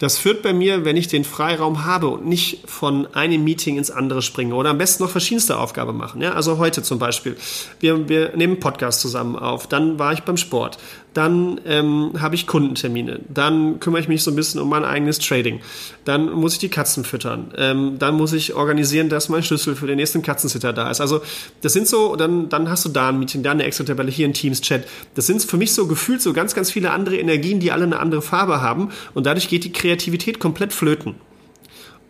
das 0.02 0.18
führt 0.18 0.42
bei 0.42 0.52
mir, 0.52 0.84
wenn 0.84 0.96
ich 0.96 1.06
den 1.06 1.22
Freiraum 1.22 1.84
habe 1.84 2.08
und 2.08 2.26
nicht 2.26 2.68
von 2.68 3.06
einem 3.14 3.44
Meeting 3.44 3.78
ins 3.78 3.92
andere 3.92 4.20
springe 4.20 4.52
oder 4.56 4.70
am 4.70 4.78
besten 4.78 5.04
noch 5.04 5.10
verschiedenste 5.10 5.56
Aufgaben 5.56 5.96
machen. 5.96 6.20
Ja? 6.20 6.32
Also 6.32 6.58
heute 6.58 6.82
zum 6.82 6.98
Beispiel, 6.98 7.36
wir, 7.78 8.08
wir 8.08 8.36
nehmen 8.36 8.58
Podcast 8.58 9.00
zusammen 9.00 9.36
auf, 9.36 9.68
dann 9.68 10.00
war 10.00 10.12
ich 10.12 10.24
beim 10.24 10.36
Sport, 10.36 10.78
dann 11.14 11.60
ähm, 11.66 12.12
habe 12.18 12.34
ich 12.34 12.46
Kundentermine, 12.46 13.20
dann 13.28 13.80
kümmere 13.80 14.00
ich 14.00 14.08
mich 14.08 14.22
so 14.22 14.30
ein 14.30 14.36
bisschen 14.36 14.60
um 14.60 14.68
mein 14.68 14.84
eigenes 14.84 15.18
Trading, 15.18 15.60
dann 16.04 16.30
muss 16.32 16.54
ich 16.54 16.58
die 16.58 16.68
Katzen 16.68 17.04
füttern, 17.04 17.52
ähm, 17.56 17.98
dann 17.98 18.16
muss 18.16 18.32
ich 18.32 18.54
organisieren, 18.54 19.08
dass 19.08 19.28
mein 19.28 19.42
Schlüssel 19.42 19.76
für 19.76 19.86
den 19.86 19.96
nächsten 19.96 20.22
Katzensitter 20.22 20.72
da 20.72 20.90
ist. 20.90 21.00
Also 21.00 21.20
das 21.60 21.72
sind 21.72 21.86
so, 21.86 22.16
dann, 22.16 22.48
dann 22.48 22.70
hast 22.70 22.84
du 22.84 22.88
da 22.88 23.10
ein 23.10 23.18
Meeting, 23.18 23.42
da 23.42 23.50
eine 23.50 23.64
Excel-Tabelle, 23.64 24.10
hier 24.10 24.26
ein 24.26 24.34
Teams-Chat. 24.34 24.86
Das 25.14 25.26
sind 25.26 25.42
für 25.42 25.56
mich 25.56 25.74
so 25.74 25.86
gefühlt 25.86 26.22
so 26.22 26.32
ganz, 26.32 26.54
ganz 26.54 26.70
viele 26.70 26.90
andere 26.90 27.18
Energien, 27.18 27.60
die 27.60 27.72
alle 27.72 27.84
eine 27.84 27.98
andere 27.98 28.22
Farbe 28.22 28.60
haben 28.60 28.90
und 29.14 29.26
dadurch 29.26 29.48
geht 29.48 29.64
die 29.64 29.72
Kreativität 29.72 30.38
komplett 30.38 30.72
flöten. 30.72 31.14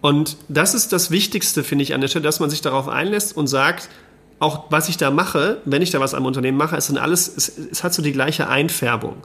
Und 0.00 0.36
das 0.48 0.74
ist 0.74 0.92
das 0.92 1.10
Wichtigste, 1.10 1.62
finde 1.62 1.84
ich, 1.84 1.94
an 1.94 2.00
der 2.00 2.08
Stelle, 2.08 2.24
dass 2.24 2.40
man 2.40 2.50
sich 2.50 2.60
darauf 2.60 2.88
einlässt 2.88 3.36
und 3.36 3.46
sagt, 3.46 3.88
auch 4.42 4.64
was 4.70 4.88
ich 4.88 4.96
da 4.96 5.10
mache, 5.10 5.60
wenn 5.64 5.82
ich 5.82 5.90
da 5.90 6.00
was 6.00 6.14
am 6.14 6.26
Unternehmen 6.26 6.58
mache, 6.58 6.76
ist 6.76 6.88
dann 6.88 6.98
alles, 6.98 7.32
es, 7.34 7.56
es 7.70 7.84
hat 7.84 7.94
so 7.94 8.02
die 8.02 8.12
gleiche 8.12 8.48
Einfärbung. 8.48 9.16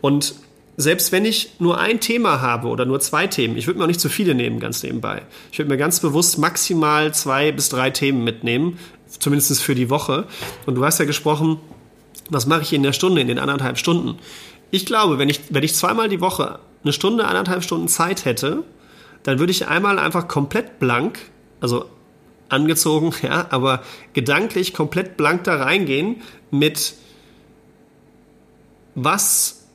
Und 0.00 0.34
selbst 0.76 1.12
wenn 1.12 1.24
ich 1.24 1.52
nur 1.60 1.78
ein 1.78 2.00
Thema 2.00 2.40
habe 2.40 2.66
oder 2.66 2.84
nur 2.84 2.98
zwei 2.98 3.28
Themen, 3.28 3.56
ich 3.56 3.68
würde 3.68 3.78
mir 3.78 3.84
auch 3.84 3.88
nicht 3.88 4.00
zu 4.00 4.08
viele 4.08 4.34
nehmen, 4.34 4.58
ganz 4.58 4.82
nebenbei. 4.82 5.22
Ich 5.52 5.58
würde 5.58 5.70
mir 5.70 5.76
ganz 5.76 6.00
bewusst 6.00 6.38
maximal 6.38 7.14
zwei 7.14 7.52
bis 7.52 7.68
drei 7.68 7.90
Themen 7.90 8.24
mitnehmen, 8.24 8.78
zumindest 9.06 9.62
für 9.62 9.76
die 9.76 9.90
Woche. 9.90 10.26
Und 10.66 10.74
du 10.74 10.84
hast 10.84 10.98
ja 10.98 11.04
gesprochen, 11.04 11.60
was 12.28 12.46
mache 12.46 12.62
ich 12.62 12.72
in 12.72 12.82
der 12.82 12.92
Stunde, 12.92 13.20
in 13.20 13.28
den 13.28 13.38
anderthalb 13.38 13.78
Stunden? 13.78 14.18
Ich 14.72 14.86
glaube, 14.86 15.18
wenn 15.18 15.28
ich, 15.28 15.40
wenn 15.50 15.62
ich 15.62 15.76
zweimal 15.76 16.08
die 16.08 16.20
Woche 16.20 16.58
eine 16.82 16.92
Stunde, 16.92 17.26
anderthalb 17.26 17.62
Stunden 17.62 17.86
Zeit 17.86 18.24
hätte, 18.24 18.64
dann 19.22 19.38
würde 19.38 19.52
ich 19.52 19.68
einmal 19.68 20.00
einfach 20.00 20.26
komplett 20.26 20.80
blank, 20.80 21.20
also 21.60 21.86
angezogen, 22.54 23.12
ja, 23.22 23.46
aber 23.50 23.82
gedanklich 24.12 24.72
komplett 24.72 25.16
blank 25.16 25.44
da 25.44 25.56
reingehen 25.56 26.22
mit 26.50 26.94
was, 28.94 29.66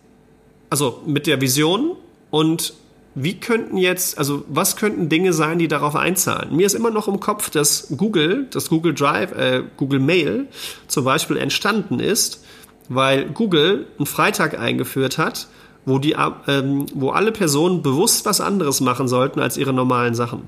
also 0.69 1.01
mit 1.05 1.27
der 1.27 1.41
Vision 1.41 1.95
und 2.31 2.73
wie 3.15 3.39
könnten 3.39 3.77
jetzt, 3.77 4.17
also 4.17 4.45
was 4.47 4.75
könnten 4.75 5.09
Dinge 5.09 5.33
sein, 5.33 5.59
die 5.59 5.67
darauf 5.67 5.95
einzahlen? 5.95 6.55
Mir 6.55 6.65
ist 6.65 6.73
immer 6.73 6.91
noch 6.91 7.07
im 7.07 7.19
Kopf, 7.19 7.49
dass 7.49 7.87
Google, 7.97 8.47
das 8.51 8.69
Google 8.69 8.93
Drive, 8.93 9.31
äh, 9.33 9.63
Google 9.77 9.99
Mail 9.99 10.47
zum 10.87 11.03
Beispiel 11.03 11.37
entstanden 11.37 11.99
ist, 11.99 12.45
weil 12.87 13.25
Google 13.25 13.87
einen 13.97 14.05
Freitag 14.05 14.57
eingeführt 14.57 15.17
hat, 15.17 15.47
wo, 15.85 15.99
die, 15.99 16.15
ähm, 16.47 16.85
wo 16.93 17.09
alle 17.09 17.31
Personen 17.31 17.81
bewusst 17.81 18.25
was 18.25 18.41
anderes 18.41 18.79
machen 18.79 19.07
sollten 19.07 19.39
als 19.39 19.57
ihre 19.57 19.73
normalen 19.73 20.15
Sachen. 20.15 20.43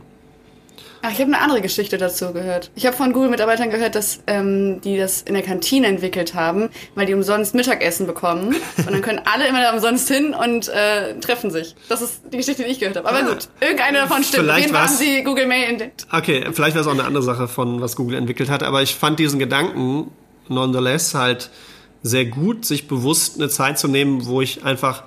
Ach, 1.03 1.11
ich 1.11 1.19
habe 1.19 1.33
eine 1.33 1.41
andere 1.41 1.61
Geschichte 1.61 1.97
dazu 1.97 2.31
gehört. 2.31 2.69
Ich 2.75 2.85
habe 2.85 2.95
von 2.95 3.11
Google-Mitarbeitern 3.11 3.71
gehört, 3.71 3.95
dass 3.95 4.21
ähm, 4.27 4.81
die 4.81 4.97
das 4.97 5.23
in 5.23 5.33
der 5.33 5.41
Kantine 5.43 5.87
entwickelt 5.87 6.35
haben, 6.35 6.69
weil 6.93 7.07
die 7.07 7.13
umsonst 7.13 7.55
Mittagessen 7.55 8.05
bekommen. 8.05 8.55
und 8.77 8.91
dann 8.91 9.01
können 9.01 9.21
alle 9.25 9.47
immer 9.47 9.61
da 9.61 9.73
umsonst 9.73 10.07
hin 10.07 10.33
und 10.33 10.67
äh, 10.69 11.19
treffen 11.19 11.49
sich. 11.49 11.75
Das 11.89 12.01
ist 12.01 12.21
die 12.31 12.37
Geschichte, 12.37 12.63
die 12.63 12.69
ich 12.69 12.79
gehört 12.79 12.97
habe. 12.97 13.09
Aber 13.09 13.17
ah, 13.17 13.33
gut, 13.33 13.49
irgendeine 13.59 13.99
davon 13.99 14.23
stimmt. 14.23 14.43
Vielleicht 14.43 14.71
Auf 14.71 14.77
haben 14.77 14.95
sie 14.95 15.23
Google 15.23 15.47
Mail 15.47 15.69
entdeckt. 15.69 16.05
Okay, 16.11 16.45
vielleicht 16.51 16.75
war 16.75 16.81
es 16.81 16.87
auch 16.87 16.91
eine 16.91 17.05
andere 17.05 17.23
Sache 17.23 17.47
von, 17.47 17.81
was 17.81 17.95
Google 17.95 18.17
entwickelt 18.17 18.49
hat. 18.49 18.61
Aber 18.61 18.83
ich 18.83 18.95
fand 18.95 19.17
diesen 19.17 19.39
Gedanken 19.39 20.11
nonetheless 20.49 21.15
halt 21.15 21.49
sehr 22.03 22.25
gut, 22.25 22.65
sich 22.65 22.87
bewusst 22.87 23.37
eine 23.37 23.49
Zeit 23.49 23.79
zu 23.79 23.87
nehmen, 23.87 24.25
wo 24.25 24.41
ich 24.41 24.63
einfach 24.63 25.03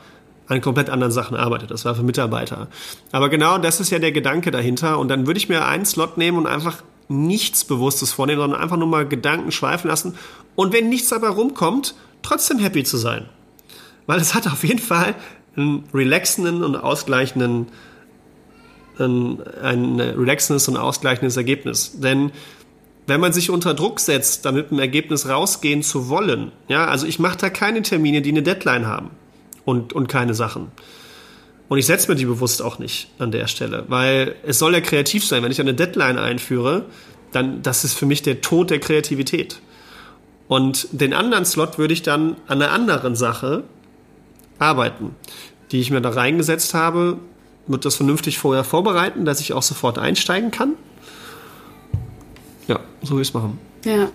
an 0.49 0.61
komplett 0.61 0.91
anderen 0.91 1.13
Sachen 1.13 1.37
arbeitet. 1.37 1.71
Das 1.71 1.85
war 1.85 1.95
für 1.95 2.03
Mitarbeiter. 2.03 2.69
Aber 3.13 3.29
genau 3.29 3.59
das 3.59 3.81
ist 3.81 3.91
ja 3.91 3.99
der 3.99 4.13
Gedanke 4.13 4.51
dahinter. 4.51 4.99
Und 4.99 5.09
dann 5.09 5.27
würde 5.27 5.39
ich 5.39 5.49
mir 5.49 5.65
einen 5.65 5.87
Slot 5.87 6.19
nehmen 6.19 6.39
und 6.39 6.47
einfach 6.47 6.83
nichts 7.09 7.65
Bewusstes 7.65 8.13
vornehmen, 8.13 8.41
sondern 8.41 8.61
einfach 8.61 8.77
nur 8.77 8.89
mal 8.89 9.07
Gedanken 9.07 9.53
schweifen 9.53 9.89
lassen. 9.89 10.17
Und 10.55 10.73
wenn 10.73 10.89
nichts 10.89 11.09
dabei 11.09 11.29
rumkommt, 11.29 11.95
trotzdem 12.23 12.59
happy 12.59 12.85
zu 12.85 12.97
sein. 12.97 13.29
Weil 14.07 14.21
es 14.21 14.35
hat 14.35 14.47
auf 14.47 14.65
jeden 14.65 14.81
Fall 14.81 15.15
einen 15.57 15.85
relaxenden 15.95 16.63
und 16.63 16.77
ausgleichenden, 16.77 17.69
ein, 18.99 19.43
ein 19.63 20.01
relaxendes 20.01 20.69
und 20.69 20.77
ausgleichendes 20.77 21.37
Ergebnis. 21.37 22.01
Denn 22.01 22.33
wenn 23.07 23.21
man 23.21 23.33
sich 23.33 23.51
unter 23.51 23.75
Druck 23.75 24.01
setzt, 24.01 24.45
damit 24.45 24.73
ein 24.73 24.79
Ergebnis 24.79 25.29
rausgehen 25.29 25.83
zu 25.83 26.09
wollen, 26.09 26.53
ja, 26.69 26.87
also 26.87 27.07
ich 27.07 27.19
mache 27.19 27.37
da 27.39 27.51
keine 27.51 27.83
Termine, 27.83 28.23
die 28.23 28.31
eine 28.31 28.43
Deadline 28.43 28.87
haben 28.87 29.11
und, 29.65 29.93
und 29.93 30.09
keine 30.09 30.35
Sachen. 30.35 30.71
Und 31.69 31.79
ich 31.79 31.87
setze 31.87 32.11
mir 32.11 32.17
die 32.17 32.27
bewusst 32.27 32.63
auch 32.63 32.79
nicht 32.79 33.11
an 33.19 33.31
der 33.31 33.47
Stelle, 33.47 33.85
weil 33.89 34.35
es 34.45 34.59
soll 34.59 34.75
ja 34.75 34.81
kreativ 34.81 35.27
sein. 35.27 35.43
Wenn 35.43 35.51
ich 35.51 35.61
eine 35.61 35.75
Deadline 35.75 36.19
einführe, 36.19 36.85
dann 37.33 37.63
das 37.63 37.85
ist 37.85 37.95
für 37.95 38.07
mich 38.07 38.23
der 38.23 38.41
Tod 38.41 38.71
der 38.71 38.81
Kreativität. 38.81 39.61
Und 40.47 40.89
den 40.93 41.15
anderen 41.15 41.45
Slot 41.45 41.79
würde 41.79 41.95
ich 41.95 42.03
dann 42.03 42.37
an 42.47 42.61
einer 42.61 42.71
anderen 42.71 43.17
Sache 43.17 43.65
arbeiten, 44.59 45.17
die 45.73 45.81
ich 45.81 45.91
mir 45.91 46.01
da 46.01 46.11
reingesetzt 46.11 46.75
habe, 46.75 47.19
wird 47.67 47.85
das 47.85 47.97
vernünftig 47.97 48.39
vorher 48.39 48.63
vorbereiten, 48.63 49.25
dass 49.25 49.41
ich 49.41 49.53
auch 49.53 49.63
sofort 49.63 49.99
einsteigen 49.99 50.51
kann. 50.51 50.75
Ja, 52.69 52.81
so 53.03 53.15
will 53.15 53.23
ich 53.23 53.29
es 53.29 53.35
machen. 53.35 53.59
Ja. 53.85 54.11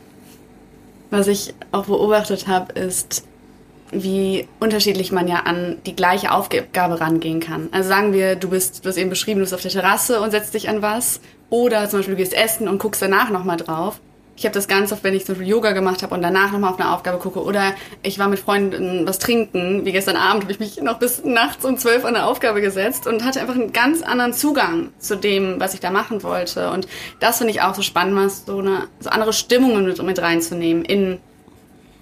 Was 1.09 1.27
ich 1.27 1.55
auch 1.71 1.85
beobachtet 1.85 2.47
habe, 2.47 2.73
ist, 2.73 3.23
wie 3.91 4.47
unterschiedlich 4.59 5.11
man 5.11 5.27
ja 5.27 5.41
an 5.41 5.77
die 5.85 5.95
gleiche 5.95 6.31
Aufgabe 6.31 6.99
rangehen 6.99 7.39
kann. 7.39 7.69
Also 7.71 7.89
sagen 7.89 8.13
wir, 8.13 8.35
du 8.35 8.49
bist, 8.49 8.85
du 8.85 8.89
hast 8.89 8.97
eben 8.97 9.09
beschrieben, 9.09 9.39
du 9.39 9.43
bist 9.43 9.53
auf 9.53 9.61
der 9.61 9.71
Terrasse 9.71 10.21
und 10.21 10.31
setzt 10.31 10.53
dich 10.53 10.69
an 10.69 10.81
was. 10.81 11.21
Oder 11.49 11.89
zum 11.89 11.99
Beispiel 11.99 12.15
du 12.15 12.21
gehst 12.21 12.33
essen 12.33 12.67
und 12.67 12.79
guckst 12.79 13.01
danach 13.01 13.29
nochmal 13.29 13.57
drauf. 13.57 13.99
Ich 14.39 14.45
habe 14.45 14.53
das 14.53 14.69
ganz 14.69 14.93
oft, 14.93 15.03
wenn 15.03 15.13
ich 15.13 15.25
zum 15.25 15.35
Beispiel 15.35 15.49
Yoga 15.51 15.73
gemacht 15.73 16.01
habe 16.01 16.15
und 16.15 16.21
danach 16.21 16.53
nochmal 16.53 16.71
auf 16.71 16.79
eine 16.79 16.93
Aufgabe 16.93 17.17
gucke. 17.17 17.43
Oder 17.43 17.73
ich 18.03 18.19
war 18.19 18.29
mit 18.29 18.39
Freunden 18.39 19.05
was 19.05 19.19
trinken. 19.19 19.83
Wie 19.83 19.91
gestern 19.91 20.15
Abend 20.15 20.43
habe 20.43 20.53
ich 20.53 20.59
mich 20.59 20.81
noch 20.81 20.97
bis 20.97 21.25
nachts 21.25 21.65
um 21.65 21.77
zwölf 21.77 22.05
an 22.05 22.15
eine 22.15 22.25
Aufgabe 22.25 22.61
gesetzt 22.61 23.05
und 23.05 23.25
hatte 23.25 23.41
einfach 23.41 23.55
einen 23.55 23.73
ganz 23.73 24.01
anderen 24.01 24.31
Zugang 24.31 24.93
zu 24.97 25.17
dem, 25.17 25.59
was 25.59 25.73
ich 25.73 25.81
da 25.81 25.91
machen 25.91 26.23
wollte. 26.23 26.71
Und 26.71 26.87
das 27.19 27.39
finde 27.39 27.51
ich 27.51 27.61
auch 27.61 27.75
so 27.75 27.81
spannend, 27.81 28.13
mal 28.13 28.29
so 28.29 28.59
eine 28.59 28.87
so 29.01 29.09
andere 29.09 29.33
Stimmungen 29.33 29.83
mit, 29.83 30.01
mit 30.01 30.19
reinzunehmen 30.19 30.85
in 30.85 31.19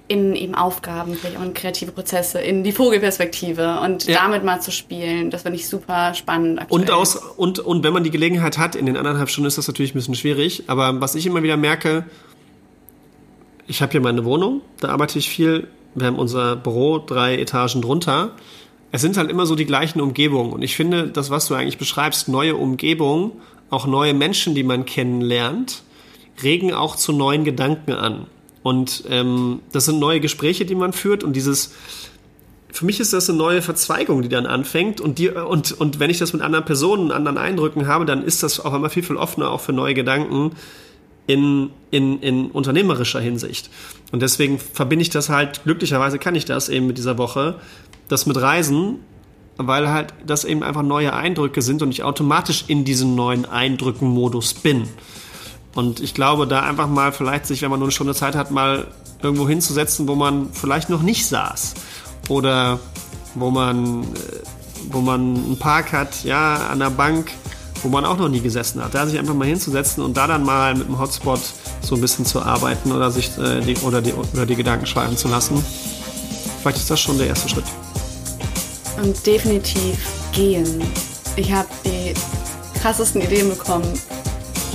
in 0.07 0.35
eben 0.35 0.55
Aufgaben, 0.55 1.15
vielleicht 1.15 1.37
auch 1.37 1.43
in 1.43 1.53
kreative 1.53 1.91
Prozesse, 1.91 2.39
in 2.39 2.63
die 2.63 2.71
Vogelperspektive 2.71 3.79
und 3.81 4.05
ja. 4.05 4.21
damit 4.21 4.43
mal 4.43 4.61
zu 4.61 4.71
spielen. 4.71 5.29
Das 5.31 5.41
finde 5.41 5.57
ich 5.57 5.67
super 5.67 6.13
spannend. 6.13 6.61
Aktuell. 6.61 6.81
Und, 6.81 6.91
aus, 6.91 7.15
und, 7.15 7.59
und 7.59 7.83
wenn 7.83 7.93
man 7.93 8.03
die 8.03 8.11
Gelegenheit 8.11 8.57
hat, 8.57 8.75
in 8.75 8.85
den 8.85 8.95
anderthalb 8.95 9.29
Stunden 9.29 9.47
ist 9.47 9.57
das 9.57 9.67
natürlich 9.67 9.93
ein 9.93 9.97
bisschen 9.97 10.15
schwierig. 10.15 10.63
Aber 10.67 11.01
was 11.01 11.15
ich 11.15 11.25
immer 11.25 11.43
wieder 11.43 11.57
merke, 11.57 12.05
ich 13.67 13.81
habe 13.81 13.91
hier 13.91 14.01
meine 14.01 14.23
Wohnung, 14.23 14.61
da 14.79 14.89
arbeite 14.89 15.19
ich 15.19 15.29
viel. 15.29 15.67
Wir 15.93 16.07
haben 16.07 16.19
unser 16.19 16.55
Büro 16.55 16.99
drei 16.99 17.37
Etagen 17.37 17.81
drunter. 17.81 18.31
Es 18.91 19.01
sind 19.01 19.17
halt 19.17 19.29
immer 19.29 19.45
so 19.45 19.55
die 19.55 19.65
gleichen 19.65 19.99
Umgebungen. 19.99 20.53
Und 20.53 20.61
ich 20.61 20.75
finde, 20.75 21.09
das, 21.09 21.29
was 21.29 21.47
du 21.47 21.55
eigentlich 21.55 21.77
beschreibst, 21.77 22.29
neue 22.29 22.55
Umgebungen, 22.55 23.33
auch 23.69 23.85
neue 23.85 24.13
Menschen, 24.13 24.55
die 24.55 24.63
man 24.63 24.85
kennenlernt, 24.85 25.83
regen 26.41 26.73
auch 26.73 26.95
zu 26.95 27.11
neuen 27.11 27.43
Gedanken 27.43 27.91
an. 27.91 28.27
Und 28.67 29.05
ähm, 29.07 29.61
das 29.71 29.85
sind 29.85 29.97
neue 29.97 30.19
Gespräche, 30.19 30.65
die 30.65 30.75
man 30.75 30.91
führt 30.91 31.23
und 31.23 31.37
dieses 31.37 31.71
für 32.69 32.85
mich 32.85 32.99
ist 32.99 33.13
das 33.13 33.29
eine 33.29 33.37
neue 33.37 33.61
Verzweigung, 33.61 34.21
die 34.23 34.27
dann 34.27 34.45
anfängt. 34.45 34.99
Und, 34.99 35.19
die, 35.19 35.29
und, 35.29 35.71
und 35.71 35.99
wenn 36.01 36.09
ich 36.09 36.17
das 36.17 36.33
mit 36.33 36.41
anderen 36.41 36.65
Personen, 36.65 37.11
anderen 37.11 37.37
Eindrücken 37.37 37.87
habe, 37.87 38.03
dann 38.05 38.23
ist 38.25 38.43
das 38.43 38.59
auch 38.59 38.73
immer 38.73 38.89
viel, 38.89 39.03
viel 39.03 39.15
offener 39.15 39.51
auch 39.51 39.61
für 39.61 39.71
neue 39.71 39.93
Gedanken 39.93 40.51
in, 41.27 41.69
in, 41.91 42.19
in 42.19 42.51
unternehmerischer 42.51 43.21
Hinsicht. 43.21 43.69
Und 44.11 44.21
deswegen 44.21 44.59
verbinde 44.59 45.03
ich 45.03 45.09
das 45.09 45.29
halt, 45.29 45.63
glücklicherweise 45.63 46.19
kann 46.19 46.35
ich 46.35 46.43
das 46.43 46.67
eben 46.67 46.87
mit 46.87 46.97
dieser 46.97 47.17
Woche, 47.17 47.55
das 48.09 48.25
mit 48.25 48.35
Reisen, 48.39 48.99
weil 49.55 49.89
halt 49.89 50.13
das 50.27 50.43
eben 50.43 50.61
einfach 50.61 50.83
neue 50.83 51.13
Eindrücke 51.13 51.61
sind 51.61 51.81
und 51.81 51.89
ich 51.89 52.03
automatisch 52.03 52.65
in 52.67 52.83
diesen 52.83 53.15
neuen 53.15 53.45
Eindrücken-Modus 53.45 54.55
bin. 54.55 54.83
Und 55.77 55.99
ich 55.99 56.15
glaube, 56.15 56.47
da 56.47 56.61
einfach 56.61 56.87
mal 56.87 57.11
vielleicht 57.11 57.45
sich, 57.45 57.61
wenn 57.61 57.69
man 57.69 57.77
nur 57.77 57.85
eine 57.85 57.91
Stunde 57.91 58.15
Zeit 58.15 58.35
hat, 58.35 58.49
mal 58.49 58.87
irgendwo 59.21 59.47
hinzusetzen, 59.47 60.07
wo 60.07 60.15
man 60.15 60.49
vielleicht 60.51 60.89
noch 60.89 61.03
nicht 61.03 61.27
saß. 61.27 61.75
Oder 62.29 62.79
wo 63.35 63.51
man, 63.51 64.01
äh, 64.01 64.07
wo 64.89 65.01
man 65.01 65.35
einen 65.35 65.59
Park 65.59 65.91
hat, 65.91 66.23
ja, 66.23 66.67
an 66.71 66.79
der 66.79 66.89
Bank, 66.89 67.29
wo 67.83 67.89
man 67.89 68.05
auch 68.05 68.17
noch 68.17 68.27
nie 68.27 68.39
gesessen 68.39 68.83
hat. 68.83 68.95
Da 68.95 69.05
sich 69.05 69.19
einfach 69.19 69.35
mal 69.35 69.47
hinzusetzen 69.47 70.03
und 70.03 70.17
da 70.17 70.25
dann 70.25 70.43
mal 70.43 70.73
mit 70.73 70.87
dem 70.87 70.97
Hotspot 70.97 71.41
so 71.81 71.93
ein 71.93 72.01
bisschen 72.01 72.25
zu 72.25 72.41
arbeiten 72.41 72.91
oder 72.91 73.11
sich 73.11 73.37
äh, 73.37 73.61
die, 73.61 73.77
oder, 73.77 74.01
die, 74.01 74.13
oder 74.13 74.47
die 74.47 74.55
Gedanken 74.55 74.87
schweifen 74.87 75.15
zu 75.15 75.27
lassen. 75.27 75.63
Vielleicht 76.61 76.77
ist 76.79 76.89
das 76.89 76.99
schon 76.99 77.19
der 77.19 77.27
erste 77.27 77.49
Schritt. 77.49 77.65
Und 78.99 79.23
definitiv 79.27 79.95
gehen. 80.31 80.81
Ich 81.35 81.51
habe 81.51 81.67
die 81.85 82.15
krassesten 82.79 83.21
Ideen 83.21 83.49
bekommen 83.49 83.93